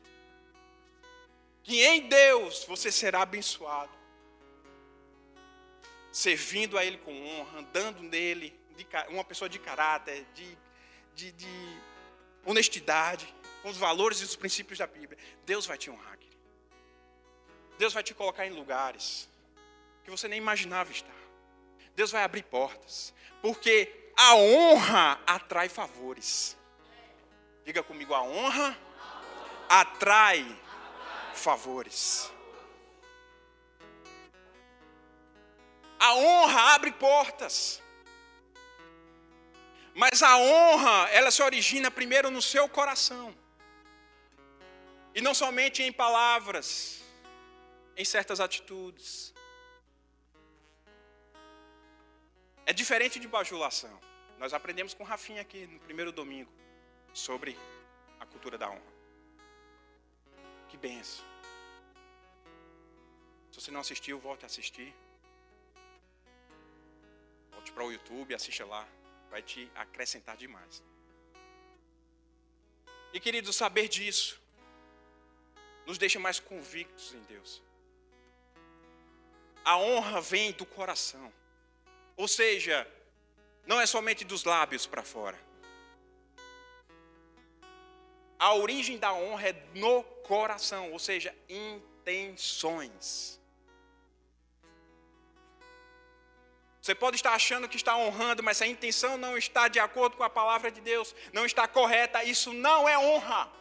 que 1.63 1.83
em 1.83 2.09
Deus 2.09 2.65
você 2.65 2.93
será 2.93 3.23
abençoado, 3.23 3.93
servindo 6.13 6.77
a 6.77 6.85
Ele 6.85 6.99
com 6.99 7.13
honra, 7.13 7.61
andando 7.61 8.03
nele, 8.03 8.59
de, 8.77 8.87
uma 9.09 9.25
pessoa 9.25 9.49
de 9.49 9.59
caráter, 9.59 10.27
de, 10.35 10.59
de, 11.15 11.33
de 11.33 11.81
honestidade, 12.45 13.33
com 13.63 13.69
os 13.69 13.77
valores 13.77 14.21
e 14.21 14.25
os 14.25 14.37
princípios 14.37 14.79
da 14.79 14.87
Bíblia, 14.87 15.19
Deus 15.45 15.67
vai 15.67 15.77
te 15.77 15.91
honrar, 15.91 16.17
querido. 16.17 16.41
Deus 17.79 17.93
vai 17.93 18.03
te 18.03 18.15
colocar 18.15 18.47
em 18.47 18.51
lugares 18.51 19.29
que 20.05 20.11
você 20.11 20.27
nem 20.29 20.39
imaginava 20.39 20.91
estar. 20.91 21.11
Deus 21.95 22.11
vai 22.11 22.23
abrir 22.23 22.43
portas, 22.45 23.13
porque 23.43 24.11
a 24.17 24.35
honra 24.35 25.21
atrai 25.27 25.69
favores. 25.69 26.57
Diga 27.65 27.83
comigo, 27.83 28.15
a 28.15 28.23
honra 28.23 28.77
atrai 29.69 30.45
favores. 31.35 32.33
A 36.01 36.15
honra 36.15 36.61
abre 36.75 36.93
portas. 36.93 37.83
Mas 39.95 40.23
a 40.23 40.39
honra, 40.39 41.11
ela 41.11 41.31
se 41.31 41.43
origina 41.43 41.91
primeiro 41.91 42.31
no 42.31 42.41
seu 42.41 42.67
coração. 42.69 43.37
E 45.15 45.21
não 45.21 45.35
somente 45.35 45.83
em 45.83 45.93
palavras, 45.93 47.03
em 47.97 48.05
certas 48.05 48.41
atitudes. 48.41 49.35
É 52.65 52.73
diferente 52.73 53.21
de 53.21 53.29
bajulação. 53.29 54.01
Nós 54.39 54.55
aprendemos 54.55 54.95
com 54.95 55.05
Rafinha 55.05 55.43
aqui 55.43 55.67
no 55.67 55.81
primeiro 55.81 56.13
domingo 56.13 56.51
sobre 57.13 57.59
a 58.19 58.25
cultura 58.25 58.57
da 58.57 58.71
honra. 58.71 58.95
Que 60.69 60.79
benção. 60.79 61.27
Se 63.51 63.61
você 63.61 63.71
não 63.71 63.81
assistiu, 63.81 64.19
volte 64.19 64.45
a 64.45 64.47
assistir. 64.47 64.95
Volte 67.61 67.73
para 67.73 67.85
o 67.85 67.93
YouTube, 67.93 68.35
assista 68.35 68.65
lá. 68.65 68.89
Vai 69.31 69.43
te 69.43 69.71
acrescentar 69.75 70.35
demais. 70.35 70.83
E 73.13 73.21
queridos, 73.21 73.55
saber 73.55 73.87
disso 73.87 74.41
nos 75.87 75.99
deixa 75.99 76.19
mais 76.19 76.41
convictos 76.41 77.13
em 77.13 77.21
Deus. 77.25 77.63
A 79.63 79.77
honra 79.77 80.21
vem 80.23 80.53
do 80.53 80.65
coração. 80.65 81.31
Ou 82.17 82.27
seja, 82.27 82.91
não 83.67 83.79
é 83.79 83.85
somente 83.85 84.25
dos 84.25 84.45
lábios 84.45 84.87
para 84.87 85.03
fora. 85.03 85.39
A 88.39 88.55
origem 88.55 88.97
da 88.99 89.13
honra 89.13 89.49
é 89.51 89.65
no 89.75 90.03
coração, 90.03 90.93
ou 90.93 90.99
seja, 90.99 91.37
intenções. 91.49 93.40
Você 96.81 96.95
pode 96.95 97.17
estar 97.17 97.33
achando 97.33 97.69
que 97.69 97.77
está 97.77 97.97
honrando, 97.97 98.43
mas 98.43 98.57
se 98.57 98.65
a 98.65 98.67
intenção 98.67 99.19
não 99.19 99.37
está 99.37 99.69
de 99.69 99.79
acordo 99.79 100.17
com 100.17 100.23
a 100.23 100.31
palavra 100.31 100.71
de 100.71 100.81
Deus, 100.81 101.15
não 101.33 101.45
está 101.45 101.69
correta, 101.69 102.25
isso 102.25 102.55
não 102.55 102.89
é 102.89 102.99
honra. 102.99 103.53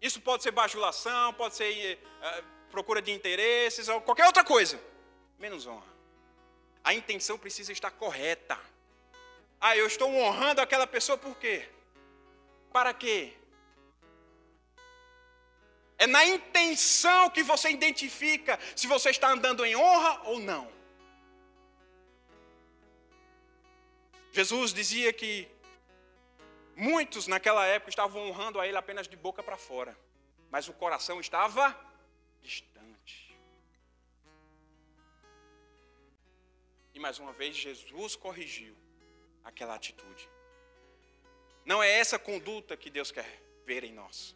Isso 0.00 0.20
pode 0.20 0.42
ser 0.42 0.50
bajulação, 0.50 1.32
pode 1.32 1.54
ser 1.54 1.98
uh, 1.98 2.44
procura 2.70 3.00
de 3.00 3.10
interesses, 3.10 3.88
ou 3.88 4.00
qualquer 4.02 4.26
outra 4.26 4.44
coisa, 4.44 4.78
menos 5.38 5.66
honra. 5.66 5.92
A 6.84 6.92
intenção 6.92 7.38
precisa 7.38 7.72
estar 7.72 7.90
correta. 7.90 8.58
Ah, 9.60 9.76
eu 9.76 9.86
estou 9.86 10.12
honrando 10.12 10.60
aquela 10.60 10.86
pessoa 10.86 11.16
por 11.16 11.36
quê? 11.36 11.68
Para 12.72 12.92
quê? 12.92 13.32
É 15.96 16.06
na 16.06 16.24
intenção 16.24 17.30
que 17.30 17.44
você 17.44 17.70
identifica 17.70 18.58
se 18.74 18.88
você 18.88 19.10
está 19.10 19.30
andando 19.30 19.64
em 19.64 19.76
honra 19.76 20.20
ou 20.24 20.40
não. 20.40 20.81
Jesus 24.32 24.72
dizia 24.72 25.12
que 25.12 25.46
muitos 26.74 27.26
naquela 27.26 27.66
época 27.66 27.90
estavam 27.90 28.28
honrando 28.28 28.58
a 28.58 28.66
Ele 28.66 28.76
apenas 28.76 29.06
de 29.06 29.14
boca 29.14 29.42
para 29.42 29.58
fora, 29.58 29.96
mas 30.50 30.68
o 30.68 30.72
coração 30.72 31.20
estava 31.20 31.78
distante. 32.42 33.38
E 36.94 36.98
mais 36.98 37.18
uma 37.18 37.32
vez 37.32 37.56
Jesus 37.56 38.16
corrigiu 38.16 38.74
aquela 39.44 39.74
atitude. 39.74 40.28
Não 41.64 41.82
é 41.82 41.90
essa 41.90 42.18
conduta 42.18 42.76
que 42.76 42.90
Deus 42.90 43.12
quer 43.12 43.26
ver 43.66 43.84
em 43.84 43.92
nós. 43.92 44.34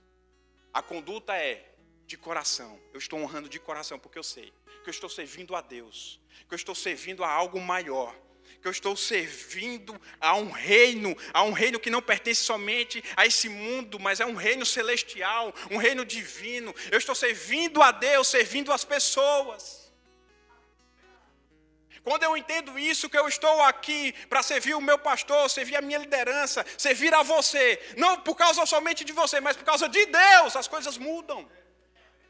A 0.72 0.82
conduta 0.82 1.34
é 1.36 1.74
de 2.06 2.16
coração. 2.16 2.78
Eu 2.92 2.98
estou 2.98 3.18
honrando 3.18 3.48
de 3.48 3.58
coração 3.58 3.98
porque 3.98 4.18
eu 4.18 4.22
sei 4.22 4.52
que 4.84 4.90
eu 4.90 4.92
estou 4.92 5.08
servindo 5.08 5.56
a 5.56 5.60
Deus, 5.60 6.20
que 6.46 6.54
eu 6.54 6.56
estou 6.56 6.74
servindo 6.74 7.24
a 7.24 7.28
algo 7.28 7.60
maior, 7.60 8.14
que 8.66 8.68
eu 8.68 8.72
estou 8.72 8.96
servindo 8.96 9.94
a 10.20 10.34
um 10.34 10.50
reino, 10.50 11.16
a 11.32 11.44
um 11.44 11.52
reino 11.52 11.78
que 11.78 11.88
não 11.88 12.02
pertence 12.02 12.40
somente 12.40 13.02
a 13.16 13.24
esse 13.24 13.48
mundo, 13.48 14.00
mas 14.00 14.18
é 14.18 14.26
um 14.26 14.34
reino 14.34 14.66
celestial, 14.66 15.54
um 15.70 15.76
reino 15.76 16.04
divino. 16.04 16.74
Eu 16.90 16.98
estou 16.98 17.14
servindo 17.14 17.80
a 17.80 17.92
Deus, 17.92 18.26
servindo 18.26 18.72
as 18.72 18.84
pessoas. 18.84 19.92
Quando 22.02 22.24
eu 22.24 22.36
entendo 22.36 22.76
isso, 22.76 23.08
que 23.08 23.16
eu 23.16 23.28
estou 23.28 23.62
aqui 23.62 24.12
para 24.28 24.42
servir 24.42 24.74
o 24.74 24.80
meu 24.80 24.98
pastor, 24.98 25.48
servir 25.48 25.76
a 25.76 25.80
minha 25.80 25.98
liderança, 25.98 26.66
servir 26.76 27.14
a 27.14 27.22
você, 27.22 27.80
não 27.96 28.20
por 28.20 28.34
causa 28.34 28.66
somente 28.66 29.04
de 29.04 29.12
você, 29.12 29.40
mas 29.40 29.56
por 29.56 29.64
causa 29.64 29.88
de 29.88 30.06
Deus, 30.06 30.56
as 30.56 30.66
coisas 30.66 30.98
mudam. 30.98 31.48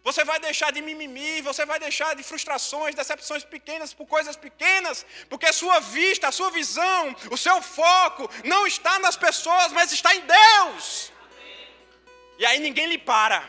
Você 0.08 0.22
vai 0.30 0.38
deixar 0.38 0.70
de 0.74 0.80
mimimi, 0.80 1.40
você 1.40 1.66
vai 1.70 1.78
deixar 1.80 2.14
de 2.14 2.22
frustrações, 2.22 2.94
decepções 2.94 3.42
pequenas 3.54 3.92
por 3.92 4.06
coisas 4.06 4.36
pequenas, 4.36 5.04
porque 5.28 5.46
a 5.46 5.52
sua 5.52 5.80
vista, 5.80 6.28
a 6.28 6.36
sua 6.38 6.48
visão, 6.58 7.02
o 7.28 7.36
seu 7.36 7.60
foco 7.60 8.30
não 8.44 8.68
está 8.68 9.00
nas 9.00 9.16
pessoas, 9.16 9.72
mas 9.72 9.90
está 9.90 10.14
em 10.14 10.20
Deus. 10.20 11.10
E 12.38 12.46
aí 12.46 12.60
ninguém 12.60 12.86
lhe 12.86 12.98
para. 12.98 13.42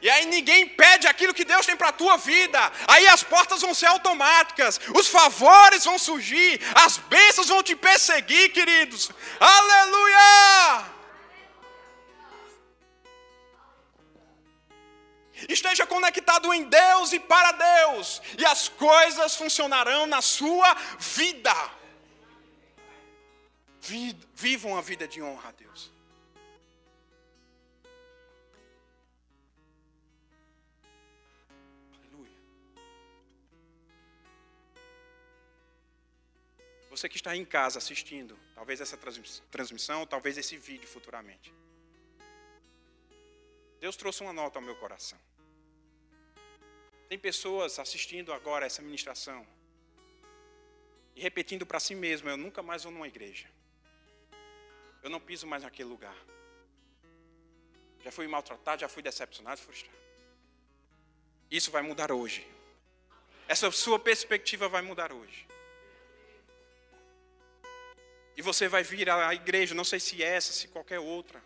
E 0.00 0.08
aí 0.08 0.24
ninguém 0.24 0.66
pede 0.66 1.06
aquilo 1.06 1.34
que 1.34 1.44
Deus 1.44 1.66
tem 1.66 1.76
para 1.76 1.90
a 1.90 1.98
tua 2.00 2.16
vida. 2.16 2.60
Aí 2.86 3.06
as 3.06 3.22
portas 3.22 3.60
vão 3.60 3.74
ser 3.74 3.86
automáticas, 3.86 4.80
os 4.94 5.08
favores 5.08 5.84
vão 5.84 5.98
surgir, 5.98 6.62
as 6.74 6.96
bênçãos 6.96 7.48
vão 7.48 7.62
te 7.62 7.76
perseguir, 7.76 8.52
queridos. 8.52 9.10
Aleluia! 9.38 10.97
Esteja 15.48 15.86
conectado 15.86 16.52
em 16.52 16.64
Deus 16.64 17.12
e 17.12 17.20
para 17.20 17.52
Deus, 17.52 18.20
e 18.38 18.44
as 18.44 18.68
coisas 18.68 19.36
funcionarão 19.36 20.06
na 20.06 20.22
sua 20.22 20.74
vida. 20.98 21.54
Vivam 24.34 24.76
a 24.76 24.80
vida 24.80 25.06
de 25.06 25.22
honra 25.22 25.50
a 25.50 25.52
Deus. 25.52 25.90
Você 36.90 37.08
que 37.08 37.16
está 37.16 37.36
em 37.36 37.44
casa 37.44 37.78
assistindo, 37.78 38.36
talvez 38.56 38.80
essa 38.80 38.98
transmissão, 39.50 40.04
talvez 40.04 40.36
esse 40.36 40.56
vídeo 40.56 40.88
futuramente. 40.88 41.54
Deus 43.78 43.96
trouxe 43.96 44.20
uma 44.22 44.32
nota 44.32 44.58
ao 44.58 44.64
meu 44.64 44.74
coração. 44.74 45.16
Tem 47.08 47.18
pessoas 47.18 47.78
assistindo 47.78 48.32
agora 48.32 48.66
essa 48.66 48.82
ministração 48.82 49.46
e 51.16 51.20
repetindo 51.20 51.64
para 51.64 51.80
si 51.80 51.94
mesmo: 51.94 52.28
Eu 52.28 52.36
nunca 52.36 52.62
mais 52.62 52.84
vou 52.84 52.92
numa 52.92 53.08
igreja. 53.08 53.48
Eu 55.02 55.08
não 55.08 55.18
piso 55.18 55.46
mais 55.46 55.62
naquele 55.62 55.88
lugar. 55.88 56.16
Já 58.04 58.12
fui 58.12 58.28
maltratado, 58.28 58.82
já 58.82 58.88
fui 58.88 59.02
decepcionado, 59.02 59.60
frustrado. 59.60 59.96
Isso 61.50 61.70
vai 61.70 61.82
mudar 61.82 62.12
hoje. 62.12 62.46
Essa 63.48 63.70
sua 63.70 63.98
perspectiva 63.98 64.68
vai 64.68 64.82
mudar 64.82 65.10
hoje. 65.12 65.48
E 68.36 68.42
você 68.42 68.68
vai 68.68 68.82
vir 68.82 69.10
à 69.10 69.34
igreja, 69.34 69.74
não 69.74 69.82
sei 69.84 69.98
se 69.98 70.22
essa, 70.22 70.52
se 70.52 70.68
qualquer 70.68 71.00
outra. 71.00 71.42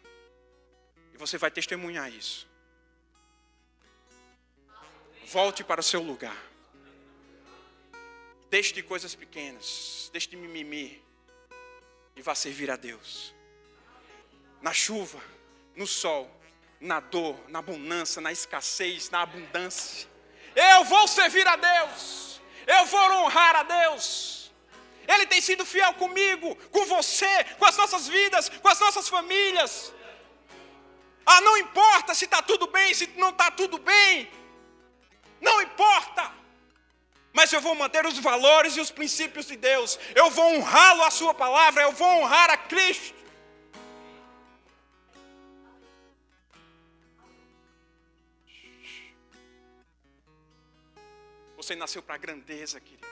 E 1.15 1.17
você 1.17 1.39
vai 1.39 1.51
testemunhar 1.51 2.13
isso. 2.13 2.52
Volte 5.33 5.65
para 5.65 5.81
o 5.81 5.83
seu 5.83 6.03
lugar. 6.03 6.37
Deixe 8.51 8.75
de 8.75 8.83
coisas 8.83 9.15
pequenas, 9.15 10.11
deixe 10.13 10.29
de 10.29 10.37
mimimi 10.37 11.03
e 12.15 12.21
vá 12.21 12.35
servir 12.35 12.71
a 12.71 12.77
Deus. 12.77 13.35
Na 14.61 14.75
chuva, 14.75 15.19
no 15.75 15.87
sol, 15.87 16.31
na 16.79 17.01
dor, 17.01 17.35
na 17.49 17.63
bonança, 17.63 18.21
na 18.21 18.31
escassez, 18.31 19.09
na 19.09 19.23
abundância. 19.23 20.07
Eu 20.55 20.85
vou 20.85 21.09
servir 21.09 21.49
a 21.49 21.57
Deus. 21.57 22.39
Eu 22.67 22.85
vou 22.85 23.25
honrar 23.25 23.57
a 23.57 23.63
Deus. 23.63 24.53
Ele 25.09 25.25
tem 25.25 25.41
sido 25.41 25.65
fiel 25.65 25.95
comigo, 25.95 26.55
com 26.71 26.85
você, 26.85 27.45
com 27.59 27.65
as 27.65 27.79
nossas 27.79 28.07
vidas, 28.07 28.51
com 28.51 28.69
as 28.69 28.79
nossas 28.79 29.09
famílias. 29.09 29.95
Ah, 31.25 31.41
não 31.41 31.57
importa 31.57 32.13
se 32.13 32.27
está 32.27 32.43
tudo 32.43 32.67
bem, 32.67 32.93
se 32.93 33.07
não 33.17 33.31
está 33.31 33.51
tudo 33.51 33.79
bem. 33.79 34.42
Não 35.49 35.61
importa. 35.61 36.33
Mas 37.33 37.53
eu 37.53 37.61
vou 37.61 37.75
manter 37.75 38.05
os 38.07 38.19
valores 38.19 38.77
e 38.77 38.81
os 38.81 38.91
princípios 38.91 39.47
de 39.47 39.57
Deus. 39.57 39.99
Eu 40.15 40.31
vou 40.31 40.55
honrá-lo 40.55 41.03
a 41.03 41.11
sua 41.11 41.35
palavra, 41.35 41.83
eu 41.83 41.93
vou 41.93 42.09
honrar 42.19 42.49
a 42.51 42.57
Cristo. 42.57 43.21
Você 51.57 51.75
nasceu 51.77 52.03
para 52.03 52.17
a 52.17 52.19
grandeza, 52.19 52.81
querido. 52.81 53.07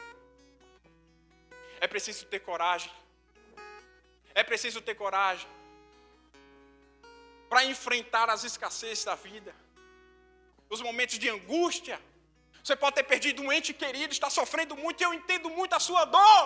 É 1.81 1.87
preciso 1.87 2.27
ter 2.27 2.41
coragem. 2.41 2.93
É 4.35 4.43
preciso 4.43 4.81
ter 4.81 4.95
coragem 4.95 5.49
para 7.49 7.65
enfrentar 7.65 8.31
as 8.31 8.45
escassez 8.45 9.05
da 9.05 9.17
vida, 9.17 9.53
os 10.69 10.81
momentos 10.81 11.19
de 11.19 11.29
angústia. 11.29 12.01
Você 12.71 12.77
pode 12.77 12.95
ter 12.95 13.03
perdido 13.03 13.43
um 13.43 13.53
ente 13.53 13.73
querido, 13.75 14.13
está 14.13 14.31
sofrendo 14.31 14.77
muito, 14.77 15.01
e 15.01 15.05
eu 15.05 15.13
entendo 15.13 15.51
muito 15.51 15.75
a 15.75 15.81
sua 15.81 16.05
dor. 16.05 16.45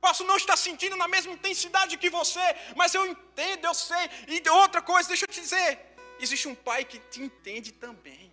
Posso 0.00 0.24
não 0.24 0.36
estar 0.36 0.56
sentindo 0.56 0.96
na 0.96 1.06
mesma 1.06 1.32
intensidade 1.32 1.96
que 1.96 2.10
você, 2.10 2.46
mas 2.74 2.94
eu 2.94 3.06
entendo, 3.06 3.64
eu 3.64 3.74
sei. 3.74 4.04
E 4.26 4.48
outra 4.48 4.82
coisa, 4.82 5.08
deixa 5.08 5.24
eu 5.24 5.28
te 5.28 5.40
dizer: 5.40 5.70
existe 6.18 6.48
um 6.48 6.54
pai 6.54 6.84
que 6.84 6.98
te 6.98 7.22
entende 7.22 7.70
também, 7.70 8.32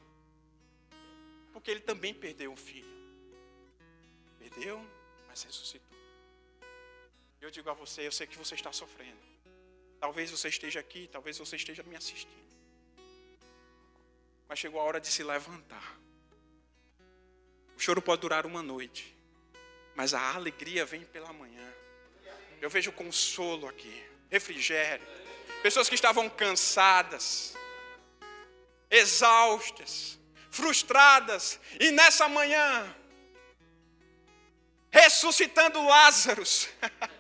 porque 1.54 1.70
ele 1.70 1.82
também 1.82 2.14
perdeu 2.14 2.52
um 2.52 2.58
filho 2.58 2.94
perdeu, 4.54 4.86
mas 5.28 5.44
ressuscitou. 5.44 5.98
Eu 7.42 7.50
digo 7.50 7.70
a 7.70 7.74
você, 7.74 8.08
eu 8.08 8.12
sei 8.12 8.28
que 8.28 8.38
você 8.38 8.56
está 8.56 8.72
sofrendo. 8.72 9.20
Talvez 10.00 10.32
você 10.32 10.48
esteja 10.50 10.80
aqui, 10.80 11.10
talvez 11.12 11.38
você 11.38 11.56
esteja 11.56 11.84
me 11.84 11.96
assistindo. 11.96 12.44
Mas 14.48 14.60
chegou 14.60 14.80
a 14.80 14.84
hora 14.84 15.00
de 15.00 15.08
se 15.08 15.24
levantar. 15.24 16.00
O 17.76 17.80
choro 17.80 18.02
pode 18.02 18.22
durar 18.22 18.46
uma 18.46 18.62
noite, 18.62 19.18
mas 19.96 20.14
a 20.14 20.36
alegria 20.36 20.86
vem 20.86 21.04
pela 21.06 21.34
manhã. 21.34 21.74
Eu 22.62 22.70
vejo 22.70 22.92
consolo 22.92 23.68
aqui, 23.68 24.04
refrigério. 24.30 25.06
Pessoas 25.62 25.90
que 25.90 25.96
estavam 25.96 26.30
cansadas, 26.30 27.56
exaustas, 28.90 30.20
frustradas, 30.50 31.60
e 31.80 31.92
nessa 31.92 32.28
manhã 32.30 32.96
ressuscitando 34.94 35.84
Lázaros, 35.84 36.70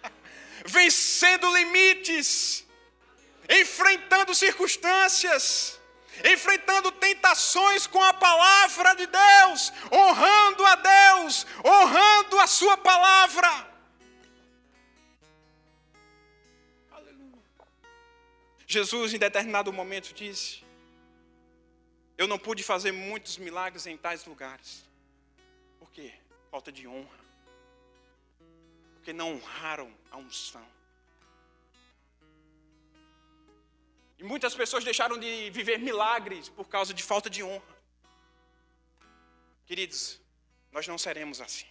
vencendo 0.64 1.52
limites, 1.52 2.64
enfrentando 3.50 4.36
circunstâncias, 4.36 5.80
enfrentando 6.24 6.92
tentações 6.92 7.88
com 7.88 8.02
a 8.02 8.14
palavra 8.14 8.94
de 8.96 9.08
Deus, 9.08 9.72
honrando 9.92 10.66
a 10.66 10.76
Deus, 10.76 11.46
honrando 11.66 12.40
a 12.40 12.48
Sua 12.48 12.78
palavra. 12.78 13.50
Aleluia. 16.92 17.42
Jesus, 18.68 19.14
em 19.14 19.18
determinado 19.18 19.74
momento, 19.74 20.14
disse: 20.14 20.64
Eu 22.18 22.28
não 22.28 22.38
pude 22.38 22.64
fazer 22.64 22.92
muitos 22.92 23.38
milagres 23.38 23.86
em 23.88 23.98
tais 23.98 24.26
lugares. 24.26 24.84
Por 25.80 25.92
quê? 25.92 26.14
Falta 26.52 26.72
de 26.72 26.88
honra. 26.88 27.24
porque 28.96 29.12
não 29.12 29.34
honraram 29.34 29.94
a 30.12 30.18
unção. 30.18 30.66
E 34.24 34.26
muitas 34.26 34.56
pessoas 34.56 34.86
deixaram 34.86 35.18
de 35.20 35.50
viver 35.50 35.78
milagres 35.80 36.48
por 36.48 36.66
causa 36.70 36.94
de 36.94 37.04
falta 37.04 37.30
de 37.30 37.44
honra. 37.44 37.76
Queridos, 39.66 40.18
nós 40.72 40.88
não 40.88 40.98
seremos 40.98 41.42
assim. 41.42 41.66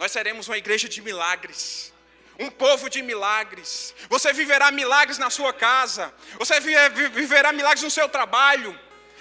Nós 0.00 0.10
seremos 0.10 0.48
uma 0.48 0.58
igreja 0.58 0.88
de 0.88 1.00
milagres. 1.00 1.94
Um 2.40 2.50
povo 2.50 2.90
de 2.90 3.02
milagres. 3.02 3.94
Você 4.08 4.32
viverá 4.32 4.72
milagres 4.72 5.16
na 5.16 5.30
sua 5.30 5.52
casa. 5.52 6.12
Você 6.40 6.58
viverá 6.58 7.52
milagres 7.52 7.84
no 7.84 7.90
seu 7.98 8.08
trabalho 8.08 8.76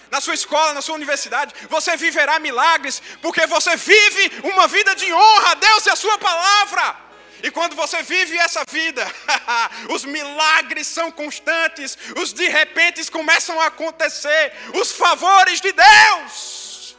na 0.10 0.20
sua 0.20 0.34
escola, 0.34 0.74
na 0.74 0.82
sua 0.82 0.96
universidade, 0.96 1.54
você 1.70 1.96
viverá 1.96 2.38
milagres, 2.38 3.02
porque 3.22 3.48
você 3.48 3.78
vive 3.78 4.42
uma 4.44 4.68
vida 4.68 4.94
de 4.94 5.12
honra 5.14 5.52
a 5.52 5.54
Deus 5.54 5.86
e 5.86 5.90
a 5.90 5.96
Sua 5.96 6.18
palavra. 6.18 7.11
E 7.44 7.50
quando 7.50 7.76
você 7.76 8.04
vive 8.04 8.38
essa 8.38 8.64
vida, 8.70 9.06
os 9.94 10.06
milagres 10.06 10.88
são 10.88 11.12
constantes, 11.12 11.98
os 12.18 12.34
de 12.34 12.48
repente 12.48 13.10
começam 13.10 13.60
a 13.60 13.68
acontecer, 13.68 14.54
os 14.76 14.92
favores 14.92 15.60
de 15.60 15.72
Deus. 15.72 16.96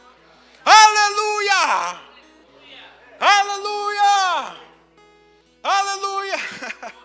Aleluia! 0.65 2.01
Aleluia! 3.19 4.57
Aleluia! 5.63 6.37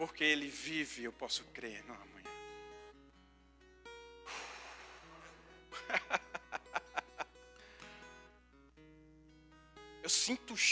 Porque 0.00 0.24
Ele 0.24 0.48
vive, 0.48 1.04
eu 1.04 1.12
posso 1.12 1.44
crer 1.52 1.84
amanhã. 1.86 2.39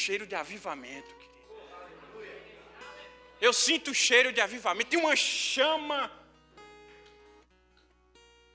Cheiro 0.09 0.27
de 0.27 0.35
avivamento, 0.35 1.15
querido. 1.17 1.39
Eu 3.39 3.53
sinto 3.53 3.91
o 3.91 3.95
cheiro 3.95 4.33
de 4.33 4.41
avivamento. 4.41 4.89
Tem 4.89 4.99
uma 4.99 5.15
chama 5.15 6.11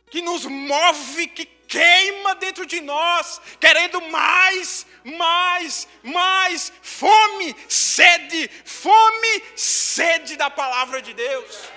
que 0.10 0.20
nos 0.20 0.46
move, 0.46 1.28
que 1.28 1.46
queima 1.46 2.34
dentro 2.34 2.66
de 2.66 2.82
nós, 2.82 3.40
querendo 3.60 4.02
mais, 4.02 4.88
mais, 5.04 5.88
mais, 6.02 6.74
fome, 6.82 7.56
sede, 7.70 8.50
fome, 8.66 9.44
sede 9.56 10.36
da 10.36 10.50
palavra 10.50 11.04
de 11.04 11.14
Deus. 11.14 11.70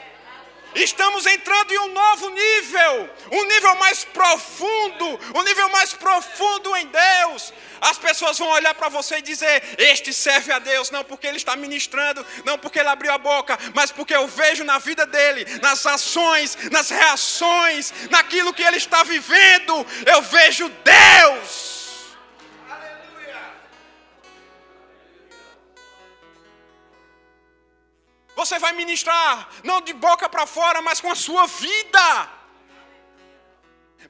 Estamos 0.76 1.24
entrando 1.24 1.72
em 1.72 1.78
um 1.78 1.92
novo 1.92 2.28
nível, 2.28 3.10
um 3.32 3.44
nível 3.46 3.74
mais 3.76 4.04
profundo, 4.04 5.20
um 5.34 5.42
nível 5.42 5.70
mais 5.70 5.94
profundo 5.94 6.76
em 6.76 6.86
Deus. 6.86 7.52
As 7.80 7.96
pessoas 7.96 8.38
vão 8.38 8.48
olhar 8.48 8.74
para 8.74 8.90
você 8.90 9.16
e 9.16 9.22
dizer: 9.22 9.62
Este 9.78 10.12
serve 10.12 10.52
a 10.52 10.58
Deus, 10.58 10.90
não 10.90 11.02
porque 11.02 11.26
ele 11.26 11.38
está 11.38 11.56
ministrando, 11.56 12.24
não 12.44 12.58
porque 12.58 12.78
ele 12.78 12.90
abriu 12.90 13.12
a 13.12 13.18
boca, 13.18 13.58
mas 13.74 13.90
porque 13.90 14.14
eu 14.14 14.26
vejo 14.26 14.64
na 14.64 14.78
vida 14.78 15.06
dele, 15.06 15.46
nas 15.62 15.86
ações, 15.86 16.58
nas 16.70 16.90
reações, 16.90 17.92
naquilo 18.10 18.52
que 18.52 18.62
ele 18.62 18.76
está 18.76 19.02
vivendo, 19.02 19.86
eu 20.04 20.20
vejo 20.20 20.68
Deus. 20.84 21.85
Você 28.36 28.58
vai 28.58 28.74
ministrar, 28.74 29.48
não 29.64 29.80
de 29.80 29.94
boca 29.94 30.28
para 30.28 30.46
fora, 30.46 30.82
mas 30.82 31.00
com 31.00 31.10
a 31.10 31.14
sua 31.14 31.46
vida. 31.46 32.30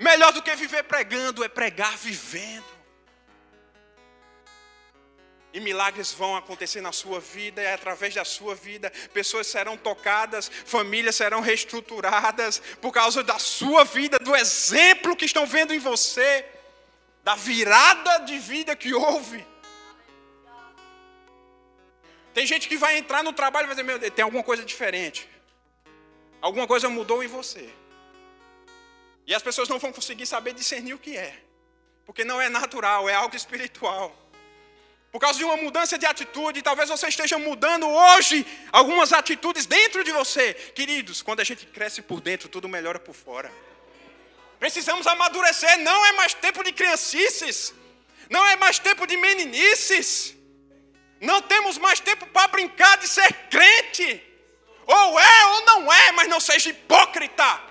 Melhor 0.00 0.32
do 0.32 0.42
que 0.42 0.54
viver 0.56 0.82
pregando 0.82 1.44
é 1.44 1.48
pregar 1.48 1.96
vivendo. 1.96 2.76
E 5.52 5.60
milagres 5.60 6.12
vão 6.12 6.36
acontecer 6.36 6.80
na 6.80 6.90
sua 6.92 7.20
vida, 7.20 7.62
e 7.62 7.66
através 7.68 8.14
da 8.14 8.24
sua 8.24 8.54
vida, 8.54 8.90
pessoas 9.14 9.46
serão 9.46 9.76
tocadas, 9.76 10.50
famílias 10.66 11.14
serão 11.14 11.40
reestruturadas, 11.40 12.60
por 12.80 12.92
causa 12.92 13.22
da 13.22 13.38
sua 13.38 13.84
vida, 13.84 14.18
do 14.18 14.34
exemplo 14.34 15.16
que 15.16 15.24
estão 15.24 15.46
vendo 15.46 15.72
em 15.72 15.78
você, 15.78 16.44
da 17.22 17.36
virada 17.36 18.18
de 18.18 18.38
vida 18.40 18.74
que 18.74 18.92
houve. 18.92 19.46
Tem 22.37 22.45
gente 22.45 22.68
que 22.68 22.76
vai 22.76 22.99
entrar 22.99 23.22
no 23.24 23.32
trabalho 23.32 23.64
e 23.64 23.68
vai 23.68 23.74
dizer: 23.74 23.82
Meu 23.91 23.99
Deus, 23.99 24.12
tem 24.12 24.22
alguma 24.22 24.43
coisa 24.43 24.62
diferente. 24.62 25.26
Alguma 26.39 26.66
coisa 26.66 26.87
mudou 26.87 27.24
em 27.24 27.26
você. 27.26 27.66
E 29.26 29.34
as 29.34 29.43
pessoas 29.43 29.70
não 29.70 29.78
vão 29.78 29.91
conseguir 29.91 30.26
saber 30.26 30.53
discernir 30.53 30.93
o 30.93 30.99
que 30.99 31.16
é. 31.16 31.34
Porque 32.05 32.24
não 32.26 32.39
é 32.39 32.51
natural, 32.51 33.09
é 33.09 33.14
algo 33.14 33.34
espiritual. 33.34 34.14
Por 35.11 35.18
causa 35.18 35.39
de 35.39 35.47
uma 35.47 35.57
mudança 35.57 35.97
de 35.97 36.05
atitude, 36.05 36.61
talvez 36.61 36.91
você 36.91 37.09
esteja 37.09 37.39
mudando 37.39 37.89
hoje 37.89 38.47
algumas 38.70 39.14
atitudes 39.14 39.64
dentro 39.64 40.05
de 40.05 40.12
você. 40.12 40.53
Queridos, 40.53 41.22
quando 41.22 41.41
a 41.41 41.45
gente 41.45 41.64
cresce 41.64 42.03
por 42.03 42.20
dentro, 42.20 42.51
tudo 42.51 42.68
melhora 42.68 43.01
por 43.01 43.14
fora. 43.14 43.51
Precisamos 44.61 45.07
amadurecer, 45.07 45.78
não 45.78 46.05
é 46.05 46.12
mais 46.12 46.34
tempo 46.34 46.62
de 46.62 46.72
criancices, 46.72 47.72
não 48.28 48.47
é 48.47 48.57
mais 48.57 48.78
tempo 48.78 49.07
de 49.07 49.16
meninices. 49.16 50.36
Não 51.20 51.40
temos 51.42 51.78
mais 51.78 52.00
tempo 52.00 52.26
para 52.26 52.48
brincar 52.48 52.98
de 52.98 53.08
ser 53.08 53.32
crente. 53.48 54.22
Ou 54.86 55.18
é 55.18 55.46
ou 55.46 55.64
não 55.64 55.92
é, 55.92 56.12
mas 56.12 56.28
não 56.28 56.40
seja 56.40 56.70
hipócrita. 56.70 57.62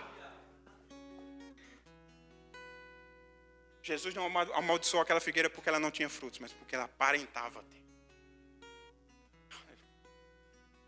Jesus 3.81 4.15
não 4.15 4.25
amaldiçoou 4.55 5.03
aquela 5.03 5.19
figueira 5.19 5.47
porque 5.49 5.69
ela 5.69 5.79
não 5.79 5.91
tinha 5.91 6.09
frutos, 6.09 6.39
mas 6.39 6.51
porque 6.51 6.73
ela 6.73 6.85
aparentava 6.85 7.63
ter. 7.63 7.85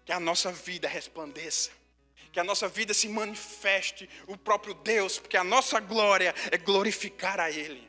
Que 0.03 0.12
a 0.12 0.20
nossa 0.20 0.51
vida 0.51 0.88
resplandeça. 0.88 1.70
Que 2.32 2.39
a 2.39 2.43
nossa 2.43 2.68
vida 2.68 2.93
se 2.93 3.08
manifeste 3.08 4.10
o 4.26 4.36
próprio 4.36 4.74
Deus, 4.74 5.20
porque 5.20 5.38
a 5.38 5.43
nossa 5.43 5.80
glória 5.80 6.34
é 6.51 6.58
glorificar 6.58 7.39
a 7.39 7.51
Ele. 7.51 7.88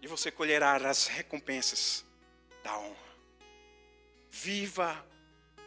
E 0.00 0.06
você 0.06 0.30
colherá 0.30 0.76
as 0.76 1.06
recompensas 1.06 2.04
da 2.62 2.78
honra. 2.78 3.08
Viva 4.30 5.06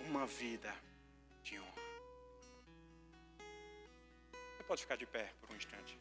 uma 0.01 0.25
vida 0.25 0.73
de 1.43 1.59
honra. 1.59 1.73
Você 4.57 4.63
pode 4.63 4.81
ficar 4.81 4.95
de 4.95 5.05
pé 5.05 5.31
por 5.41 5.51
um 5.53 5.57
instante. 5.57 5.97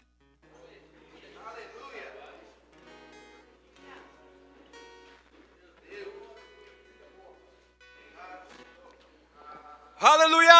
Aleluia! 10.02 10.52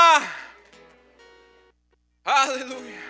Aleluia! 2.25 3.10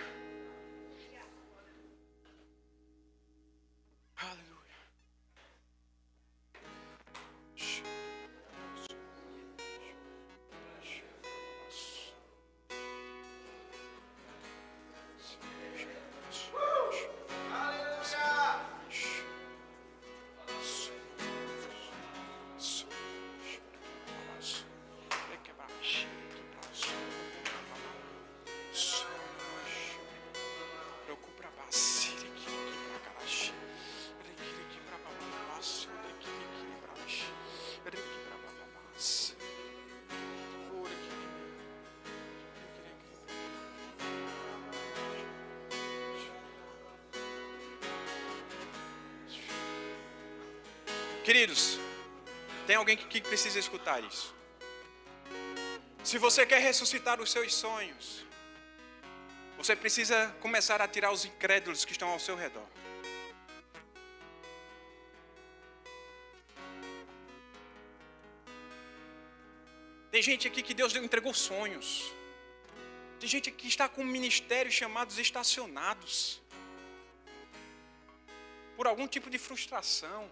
alguém 52.81 52.97
que 52.97 53.21
precisa 53.21 53.59
escutar 53.59 54.03
isso. 54.03 54.35
Se 56.03 56.17
você 56.17 56.45
quer 56.45 56.61
ressuscitar 56.69 57.21
os 57.21 57.31
seus 57.31 57.53
sonhos, 57.53 58.25
você 59.55 59.75
precisa 59.75 60.35
começar 60.41 60.81
a 60.81 60.87
tirar 60.87 61.11
os 61.11 61.23
incrédulos 61.23 61.85
que 61.85 61.91
estão 61.91 62.09
ao 62.09 62.19
seu 62.19 62.35
redor. 62.35 62.67
Tem 70.09 70.21
gente 70.21 70.47
aqui 70.47 70.61
que 70.61 70.73
Deus 70.73 70.95
entregou 70.95 71.33
sonhos. 71.33 72.11
Tem 73.19 73.29
gente 73.29 73.51
que 73.51 73.67
está 73.67 73.87
com 73.87 74.03
ministérios 74.03 74.73
chamados 74.73 75.19
estacionados. 75.19 76.41
Por 78.75 78.87
algum 78.87 79.07
tipo 79.07 79.29
de 79.29 79.37
frustração. 79.37 80.29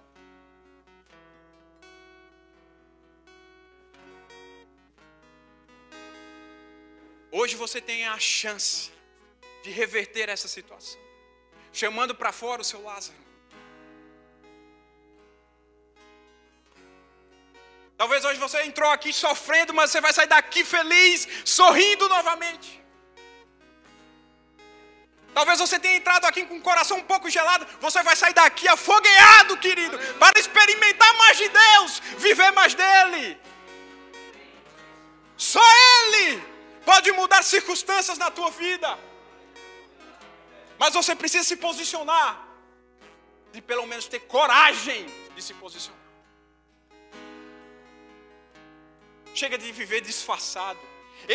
Hoje 7.31 7.55
você 7.55 7.79
tem 7.79 8.07
a 8.07 8.17
chance 8.17 8.91
de 9.63 9.69
reverter 9.69 10.29
essa 10.29 10.47
situação, 10.47 10.99
chamando 11.71 12.15
para 12.15 12.31
fora 12.31 12.61
o 12.61 12.65
seu 12.65 12.81
Lázaro. 12.83 13.17
Talvez 17.95 18.23
hoje 18.25 18.39
você 18.39 18.63
entrou 18.63 18.89
aqui 18.89 19.11
sofrendo, 19.13 19.73
mas 19.73 19.91
você 19.91 20.01
vai 20.01 20.13
sair 20.13 20.27
daqui 20.27 20.63
feliz, 20.63 21.27
sorrindo 21.45 22.07
novamente. 22.09 22.81
Talvez 25.33 25.59
você 25.59 25.77
tenha 25.77 25.97
entrado 25.97 26.25
aqui 26.25 26.45
com 26.45 26.57
o 26.57 26.61
coração 26.61 26.97
um 26.97 27.03
pouco 27.03 27.29
gelado, 27.29 27.67
você 27.79 28.01
vai 28.01 28.15
sair 28.15 28.33
daqui 28.33 28.67
afogueado, 28.67 29.57
querido, 29.57 29.99
para 30.17 30.39
experimentar 30.39 31.13
mais 31.17 31.37
de 31.37 31.49
Deus, 31.49 31.99
viver 32.17 32.51
mais 32.51 32.73
dele. 32.73 33.39
Só 35.37 35.61
Ele 35.61 36.48
pode 36.89 37.11
mudar 37.11 37.41
circunstâncias 37.43 38.17
na 38.17 38.29
tua 38.37 38.49
vida. 38.49 38.89
Mas 40.81 40.93
você 40.99 41.13
precisa 41.21 41.43
se 41.49 41.55
posicionar, 41.65 42.29
de 43.53 43.61
pelo 43.61 43.85
menos 43.91 44.05
ter 44.13 44.21
coragem 44.35 45.01
de 45.35 45.41
se 45.47 45.53
posicionar. 45.63 46.05
Chega 49.39 49.57
de 49.63 49.71
viver 49.71 50.01
disfarçado. 50.01 50.79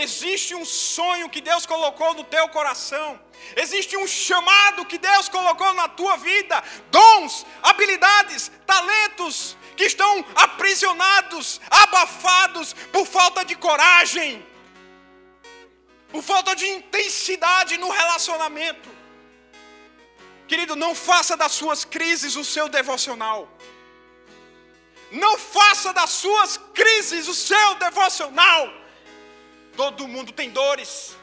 Existe 0.04 0.52
um 0.60 0.64
sonho 0.64 1.28
que 1.34 1.42
Deus 1.50 1.64
colocou 1.66 2.10
no 2.14 2.24
teu 2.24 2.46
coração. 2.48 3.08
Existe 3.64 3.96
um 3.96 4.08
chamado 4.08 4.86
que 4.90 4.98
Deus 4.98 5.28
colocou 5.28 5.72
na 5.74 5.88
tua 6.00 6.16
vida. 6.16 6.56
Dons, 6.90 7.46
habilidades, 7.62 8.50
talentos 8.66 9.56
que 9.76 9.84
estão 9.84 10.12
aprisionados, 10.34 11.60
abafados 11.70 12.74
por 12.94 13.06
falta 13.06 13.44
de 13.44 13.54
coragem, 13.54 14.44
por 16.14 16.22
falta 16.22 16.54
de 16.54 16.66
intensidade 16.78 17.76
no 17.76 17.90
relacionamento. 17.90 18.88
Querido, 20.46 20.76
não 20.76 20.94
faça 20.94 21.36
das 21.36 21.50
suas 21.60 21.84
crises 21.84 22.36
o 22.36 22.44
seu 22.44 22.66
devocional. 22.68 23.40
Não 25.10 25.36
faça 25.36 25.92
das 25.92 26.10
suas 26.10 26.52
crises 26.72 27.26
o 27.26 27.34
seu 27.34 27.74
devocional. 27.86 28.62
Todo 29.76 30.06
mundo 30.06 30.30
tem 30.30 30.50
dores, 30.50 31.16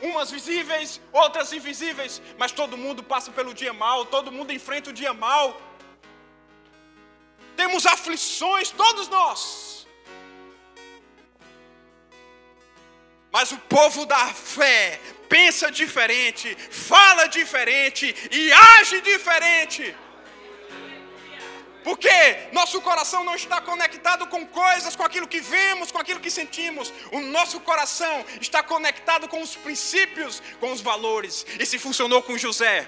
umas 0.00 0.30
visíveis, 0.30 1.00
outras 1.12 1.52
invisíveis, 1.52 2.22
mas 2.38 2.52
todo 2.52 2.82
mundo 2.84 3.02
passa 3.02 3.32
pelo 3.32 3.52
dia 3.52 3.72
mal, 3.72 4.06
todo 4.06 4.30
mundo 4.30 4.52
enfrenta 4.52 4.90
o 4.90 4.98
dia 5.02 5.12
mal. 5.12 5.60
Temos 7.56 7.86
aflições, 7.86 8.70
todos 8.70 9.08
nós. 9.08 9.71
Mas 13.32 13.50
o 13.50 13.58
povo 13.58 14.04
da 14.04 14.26
fé 14.34 15.00
pensa 15.28 15.70
diferente, 15.70 16.54
fala 16.70 17.26
diferente 17.26 18.14
e 18.30 18.52
age 18.52 19.00
diferente. 19.00 19.96
Porque 21.82 22.10
nosso 22.52 22.80
coração 22.80 23.24
não 23.24 23.34
está 23.34 23.60
conectado 23.60 24.26
com 24.26 24.46
coisas, 24.46 24.94
com 24.94 25.02
aquilo 25.02 25.26
que 25.26 25.40
vemos, 25.40 25.90
com 25.90 25.98
aquilo 25.98 26.20
que 26.20 26.30
sentimos. 26.30 26.92
O 27.10 27.20
nosso 27.20 27.58
coração 27.60 28.24
está 28.40 28.62
conectado 28.62 29.26
com 29.26 29.40
os 29.40 29.56
princípios, 29.56 30.42
com 30.60 30.70
os 30.70 30.80
valores. 30.80 31.44
E 31.58 31.66
se 31.66 31.78
funcionou 31.78 32.22
com 32.22 32.38
José, 32.38 32.86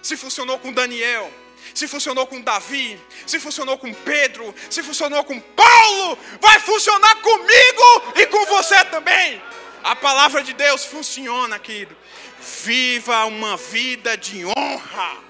se 0.00 0.16
funcionou 0.16 0.58
com 0.58 0.72
Daniel, 0.72 1.30
se 1.74 1.86
funcionou 1.86 2.26
com 2.26 2.40
Davi, 2.40 3.00
se 3.26 3.38
funcionou 3.38 3.76
com 3.78 3.92
Pedro, 3.92 4.54
se 4.70 4.82
funcionou 4.82 5.24
com 5.24 5.38
Paulo, 5.40 6.18
vai 6.40 6.58
funcionar 6.60 7.16
comigo 7.16 8.12
e 8.16 8.26
com 8.26 8.46
você 8.46 8.84
também. 8.86 9.42
A 9.82 9.94
palavra 9.94 10.42
de 10.42 10.52
Deus 10.52 10.84
funciona, 10.84 11.58
querido. 11.58 11.96
Viva 12.40 13.24
uma 13.26 13.56
vida 13.56 14.16
de 14.16 14.44
honra. 14.44 15.26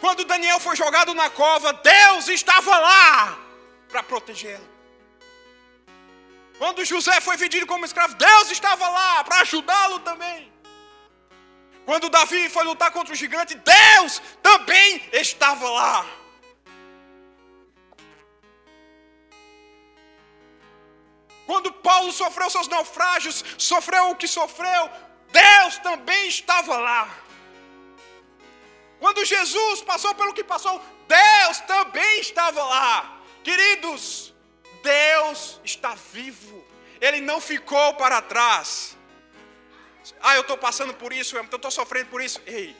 Quando 0.00 0.24
Daniel 0.24 0.58
foi 0.58 0.74
jogado 0.76 1.12
na 1.14 1.28
cova, 1.28 1.72
Deus 1.72 2.28
estava 2.28 2.78
lá 2.78 3.38
para 3.88 4.02
protegê-lo. 4.02 4.68
Quando 6.58 6.84
José 6.84 7.20
foi 7.20 7.36
vendido 7.36 7.66
como 7.66 7.84
escravo, 7.84 8.14
Deus 8.14 8.50
estava 8.50 8.88
lá 8.88 9.24
para 9.24 9.40
ajudá-lo 9.40 10.00
também. 10.00 10.50
Quando 11.84 12.08
Davi 12.08 12.48
foi 12.48 12.64
lutar 12.64 12.90
contra 12.92 13.12
o 13.12 13.16
gigante, 13.16 13.54
Deus 13.54 14.20
também 14.42 15.02
estava 15.12 15.68
lá. 15.68 16.06
Quando 21.46 21.72
Paulo 21.72 22.12
sofreu 22.12 22.48
seus 22.48 22.68
naufrágios, 22.68 23.44
sofreu 23.58 24.10
o 24.10 24.16
que 24.16 24.28
sofreu, 24.28 24.90
Deus 25.32 25.78
também 25.78 26.28
estava 26.28 26.78
lá. 26.78 27.08
Quando 29.00 29.24
Jesus 29.24 29.82
passou 29.82 30.14
pelo 30.14 30.34
que 30.34 30.44
passou, 30.44 30.80
Deus 31.08 31.58
também 31.60 32.20
estava 32.20 32.62
lá. 32.62 33.20
Queridos, 33.42 34.32
Deus 34.82 35.60
está 35.64 35.96
vivo. 36.12 36.64
Ele 37.00 37.20
não 37.20 37.40
ficou 37.40 37.94
para 37.94 38.20
trás. 38.20 38.96
Ah, 40.20 40.34
eu 40.36 40.42
estou 40.42 40.56
passando 40.56 40.94
por 40.94 41.12
isso, 41.12 41.36
eu 41.36 41.42
estou 41.42 41.70
sofrendo 41.70 42.08
por 42.10 42.22
isso. 42.22 42.40
Ei, 42.46 42.76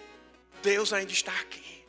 Deus 0.63 0.93
ainda 0.93 1.13
está 1.13 1.33
aqui. 1.33 1.85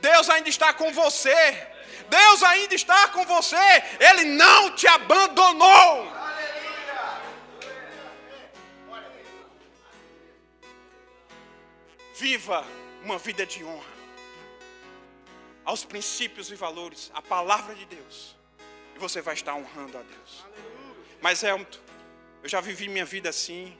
Deus 0.00 0.30
ainda 0.30 0.48
está 0.48 0.72
com 0.72 0.92
você. 0.92 1.66
Deus 2.08 2.42
ainda 2.42 2.74
está 2.74 3.08
com 3.08 3.24
você. 3.24 3.56
Ele 4.00 4.24
não 4.24 4.74
te 4.74 4.86
abandonou. 4.86 6.12
Viva 12.14 12.66
uma 13.02 13.16
vida 13.18 13.46
de 13.46 13.62
honra 13.62 13.98
aos 15.68 15.84
princípios 15.84 16.50
e 16.50 16.54
valores, 16.54 17.10
a 17.12 17.20
palavra 17.20 17.74
de 17.74 17.84
Deus, 17.84 18.34
e 18.96 18.98
você 18.98 19.20
vai 19.20 19.34
estar 19.34 19.54
honrando 19.54 19.98
a 19.98 20.02
Deus. 20.02 20.46
Mas 21.20 21.44
é, 21.44 21.52
eu 21.52 22.48
já 22.48 22.58
vivi 22.58 22.88
minha 22.88 23.04
vida 23.04 23.28
assim, 23.28 23.76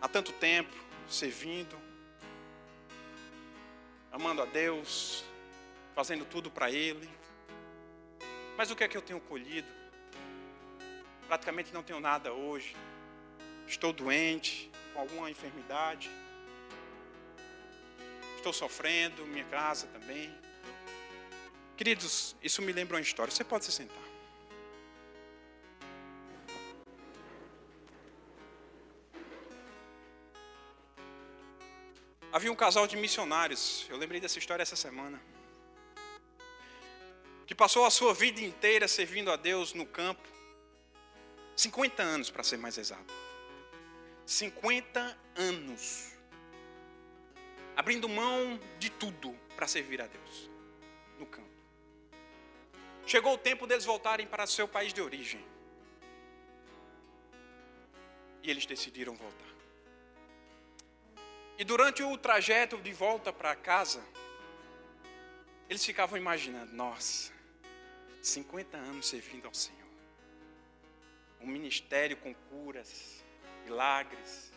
há 0.00 0.08
tanto 0.08 0.32
tempo, 0.32 0.74
servindo, 1.08 1.76
amando 4.12 4.42
a 4.42 4.44
Deus, 4.44 5.24
fazendo 5.94 6.24
tudo 6.24 6.50
para 6.50 6.70
Ele. 6.70 7.08
Mas 8.56 8.70
o 8.70 8.76
que 8.76 8.84
é 8.84 8.88
que 8.88 8.96
eu 8.96 9.02
tenho 9.02 9.20
colhido? 9.20 9.68
Praticamente 11.26 11.72
não 11.72 11.82
tenho 11.82 12.00
nada 12.00 12.32
hoje. 12.32 12.74
Estou 13.66 13.92
doente, 13.92 14.70
com 14.92 15.00
alguma 15.00 15.30
enfermidade. 15.30 16.10
Estou 18.36 18.52
sofrendo, 18.52 19.26
minha 19.26 19.44
casa 19.44 19.86
também. 19.88 20.34
Queridos, 21.76 22.34
isso 22.42 22.62
me 22.62 22.72
lembra 22.72 22.96
uma 22.96 23.02
história. 23.02 23.32
Você 23.32 23.44
pode 23.44 23.64
se 23.64 23.72
sentar. 23.72 24.07
Havia 32.30 32.52
um 32.52 32.56
casal 32.56 32.86
de 32.86 32.96
missionários, 32.96 33.86
eu 33.88 33.96
lembrei 33.96 34.20
dessa 34.20 34.38
história 34.38 34.62
essa 34.62 34.76
semana, 34.76 35.20
que 37.46 37.54
passou 37.54 37.86
a 37.86 37.90
sua 37.90 38.12
vida 38.12 38.40
inteira 38.42 38.86
servindo 38.86 39.30
a 39.30 39.36
Deus 39.36 39.72
no 39.72 39.86
campo, 39.86 40.28
50 41.56 42.02
anos 42.02 42.30
para 42.30 42.42
ser 42.42 42.58
mais 42.58 42.76
exato. 42.76 43.14
50 44.26 45.18
anos 45.36 46.12
abrindo 47.74 48.08
mão 48.08 48.60
de 48.78 48.90
tudo 48.90 49.34
para 49.56 49.66
servir 49.66 50.02
a 50.02 50.06
Deus 50.06 50.50
no 51.18 51.24
campo. 51.24 51.48
Chegou 53.06 53.32
o 53.32 53.38
tempo 53.38 53.66
deles 53.66 53.86
voltarem 53.86 54.26
para 54.26 54.46
seu 54.46 54.68
país 54.68 54.92
de 54.92 55.00
origem. 55.00 55.42
E 58.42 58.50
eles 58.50 58.66
decidiram 58.66 59.14
voltar. 59.14 59.57
E 61.58 61.64
durante 61.64 62.04
o 62.04 62.16
trajeto 62.16 62.76
de 62.76 62.92
volta 62.92 63.32
para 63.32 63.56
casa, 63.56 64.00
eles 65.68 65.84
ficavam 65.84 66.16
imaginando: 66.16 66.72
nossa, 66.72 67.32
50 68.22 68.76
anos 68.76 69.08
servindo 69.08 69.46
ao 69.46 69.52
Senhor. 69.52 69.76
Um 71.40 71.48
ministério 71.48 72.16
com 72.16 72.32
curas, 72.32 73.24
milagres, 73.64 74.52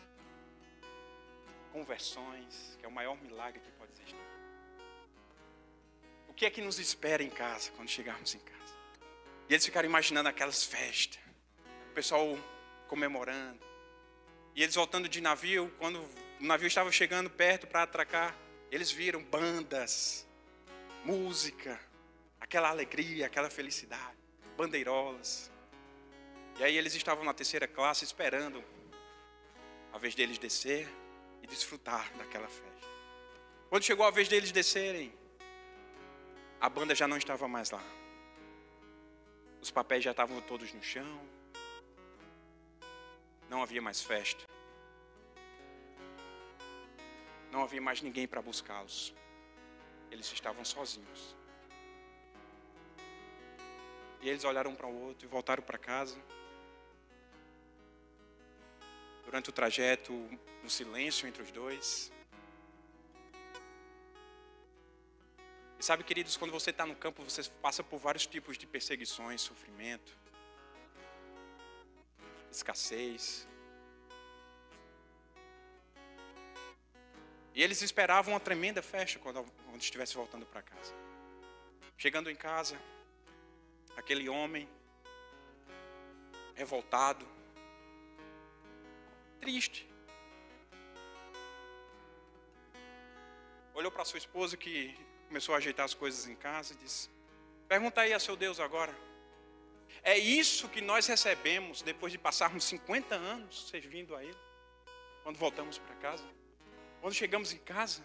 conversões, 1.72 2.76
que 2.78 2.86
é 2.86 2.88
o 2.88 2.92
maior 2.92 3.20
milagre 3.20 3.60
que 3.60 3.70
pode 3.72 3.90
existir. 3.92 4.16
O 6.28 6.34
que 6.34 6.46
é 6.46 6.50
que 6.50 6.62
nos 6.62 6.78
espera 6.78 7.22
em 7.22 7.30
casa 7.30 7.72
quando 7.72 7.88
chegarmos 7.88 8.32
em 8.32 8.38
casa? 8.38 8.74
E 9.48 9.54
eles 9.54 9.64
ficaram 9.64 9.88
imaginando 9.88 10.28
aquelas 10.28 10.64
festas, 10.64 11.20
o 11.90 11.94
pessoal 11.94 12.38
comemorando. 12.86 13.60
E 14.54 14.62
eles 14.62 14.76
voltando 14.76 15.08
de 15.08 15.20
navio, 15.20 15.72
quando 15.78 16.00
o 16.42 16.44
navio 16.44 16.66
estava 16.66 16.90
chegando 16.90 17.30
perto 17.30 17.68
para 17.68 17.84
atracar, 17.84 18.36
eles 18.68 18.90
viram 18.90 19.22
bandas, 19.22 20.26
música, 21.04 21.80
aquela 22.40 22.68
alegria, 22.68 23.26
aquela 23.26 23.48
felicidade, 23.48 24.18
bandeirolas. 24.56 25.52
E 26.58 26.64
aí 26.64 26.76
eles 26.76 26.96
estavam 26.96 27.22
na 27.24 27.32
terceira 27.32 27.68
classe 27.68 28.04
esperando 28.04 28.62
a 29.92 29.98
vez 29.98 30.16
deles 30.16 30.36
descer 30.36 30.88
e 31.44 31.46
desfrutar 31.46 32.12
daquela 32.16 32.48
festa. 32.48 32.88
Quando 33.68 33.84
chegou 33.84 34.04
a 34.04 34.10
vez 34.10 34.26
deles 34.26 34.50
descerem, 34.50 35.14
a 36.60 36.68
banda 36.68 36.92
já 36.92 37.06
não 37.06 37.18
estava 37.18 37.46
mais 37.46 37.70
lá. 37.70 37.84
Os 39.60 39.70
papéis 39.70 40.02
já 40.02 40.10
estavam 40.10 40.40
todos 40.40 40.72
no 40.72 40.82
chão. 40.82 41.20
Não 43.48 43.62
havia 43.62 43.80
mais 43.80 44.02
festa. 44.02 44.44
Não 47.52 47.62
havia 47.62 47.82
mais 47.82 48.00
ninguém 48.00 48.26
para 48.26 48.40
buscá-los. 48.40 49.14
Eles 50.10 50.32
estavam 50.32 50.64
sozinhos. 50.64 51.36
E 54.22 54.28
eles 54.30 54.42
olharam 54.42 54.74
para 54.74 54.86
o 54.86 55.02
outro 55.02 55.26
e 55.26 55.28
voltaram 55.28 55.62
para 55.62 55.76
casa. 55.76 56.18
Durante 59.26 59.50
o 59.50 59.52
trajeto, 59.52 60.12
no 60.62 60.70
silêncio 60.70 61.28
entre 61.28 61.42
os 61.42 61.50
dois. 61.50 62.10
E 65.78 65.84
sabe, 65.84 66.04
queridos, 66.04 66.38
quando 66.38 66.52
você 66.52 66.70
está 66.70 66.86
no 66.86 66.96
campo, 66.96 67.22
você 67.22 67.42
passa 67.60 67.84
por 67.84 67.98
vários 67.98 68.24
tipos 68.24 68.56
de 68.56 68.66
perseguições, 68.66 69.42
sofrimento, 69.42 70.16
escassez. 72.50 73.46
E 77.54 77.62
eles 77.62 77.82
esperavam 77.82 78.32
uma 78.32 78.40
tremenda 78.40 78.82
festa 78.82 79.18
quando, 79.18 79.44
quando 79.66 79.80
estivesse 79.80 80.14
voltando 80.14 80.46
para 80.46 80.62
casa. 80.62 80.94
Chegando 81.98 82.30
em 82.30 82.36
casa, 82.36 82.80
aquele 83.96 84.28
homem 84.28 84.68
revoltado, 86.54 87.26
triste. 89.40 89.88
Olhou 93.74 93.90
para 93.90 94.04
sua 94.04 94.18
esposa 94.18 94.56
que 94.56 94.94
começou 95.28 95.54
a 95.54 95.58
ajeitar 95.58 95.84
as 95.84 95.94
coisas 95.94 96.26
em 96.26 96.36
casa 96.36 96.72
e 96.72 96.76
disse: 96.76 97.10
Pergunta 97.68 98.00
aí 98.00 98.12
a 98.12 98.18
seu 98.18 98.36
Deus 98.36 98.60
agora. 98.60 98.94
É 100.02 100.16
isso 100.16 100.68
que 100.68 100.80
nós 100.80 101.06
recebemos 101.06 101.82
depois 101.82 102.12
de 102.12 102.18
passarmos 102.18 102.64
50 102.64 103.14
anos 103.14 103.68
servindo 103.68 104.16
a 104.16 104.24
Ele, 104.24 104.38
quando 105.22 105.36
voltamos 105.36 105.78
para 105.78 105.94
casa, 105.96 106.24
quando 107.02 107.14
chegamos 107.14 107.52
em 107.52 107.58
casa. 107.58 108.00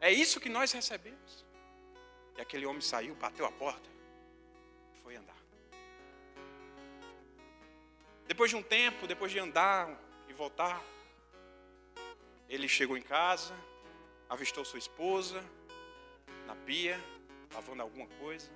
É 0.00 0.10
isso 0.10 0.40
que 0.40 0.48
nós 0.48 0.70
recebemos. 0.70 1.44
E 2.36 2.40
aquele 2.40 2.64
homem 2.64 2.80
saiu, 2.80 3.16
bateu 3.16 3.44
a 3.44 3.50
porta 3.50 3.90
e 4.94 4.98
foi 5.00 5.16
andar. 5.16 5.36
Depois 8.28 8.50
de 8.50 8.56
um 8.56 8.62
tempo, 8.62 9.08
depois 9.08 9.32
de 9.32 9.40
andar 9.40 10.00
e 10.28 10.32
voltar, 10.32 10.80
ele 12.48 12.68
chegou 12.68 12.96
em 12.96 13.02
casa, 13.02 13.52
avistou 14.28 14.64
sua 14.64 14.78
esposa, 14.78 15.44
na 16.46 16.54
pia, 16.54 17.00
lavando 17.52 17.82
alguma 17.82 18.06
coisa, 18.20 18.48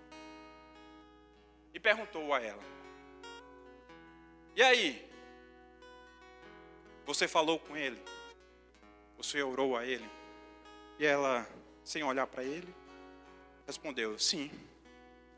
e 1.74 1.80
perguntou 1.80 2.32
a 2.32 2.40
ela: 2.40 2.62
E 4.54 4.62
aí? 4.62 5.10
Você 7.06 7.26
falou 7.26 7.58
com 7.58 7.76
ele? 7.76 8.00
Você 9.20 9.42
orou 9.42 9.76
a 9.76 9.84
ele? 9.84 10.08
E 10.98 11.04
ela, 11.04 11.46
sem 11.84 12.02
olhar 12.02 12.26
para 12.26 12.42
ele, 12.42 12.74
respondeu: 13.66 14.18
Sim, 14.18 14.50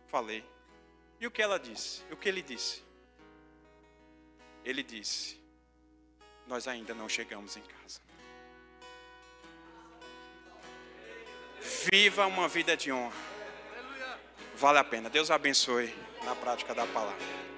falei. 0.07 0.45
E 1.19 1.27
o 1.27 1.33
que 1.33 1.43
ela 1.43 1.59
disse? 1.59 2.05
O 2.09 2.17
que 2.17 2.29
ele 2.29 2.43
disse? 2.43 2.85
Ele 4.65 4.85
disse: 4.85 5.37
Nós 6.47 6.69
ainda 6.69 6.95
não 6.95 7.09
chegamos 7.09 7.57
em 7.57 7.63
casa. 7.63 8.01
Viva 11.91 12.25
uma 12.27 12.47
vida 12.47 12.77
de 12.77 12.93
honra. 12.93 13.17
Vale 14.55 14.79
a 14.79 14.85
pena. 14.85 15.11
Deus 15.11 15.29
abençoe 15.29 15.93
na 16.25 16.37
prática 16.37 16.73
da 16.73 16.87
palavra. 16.87 17.52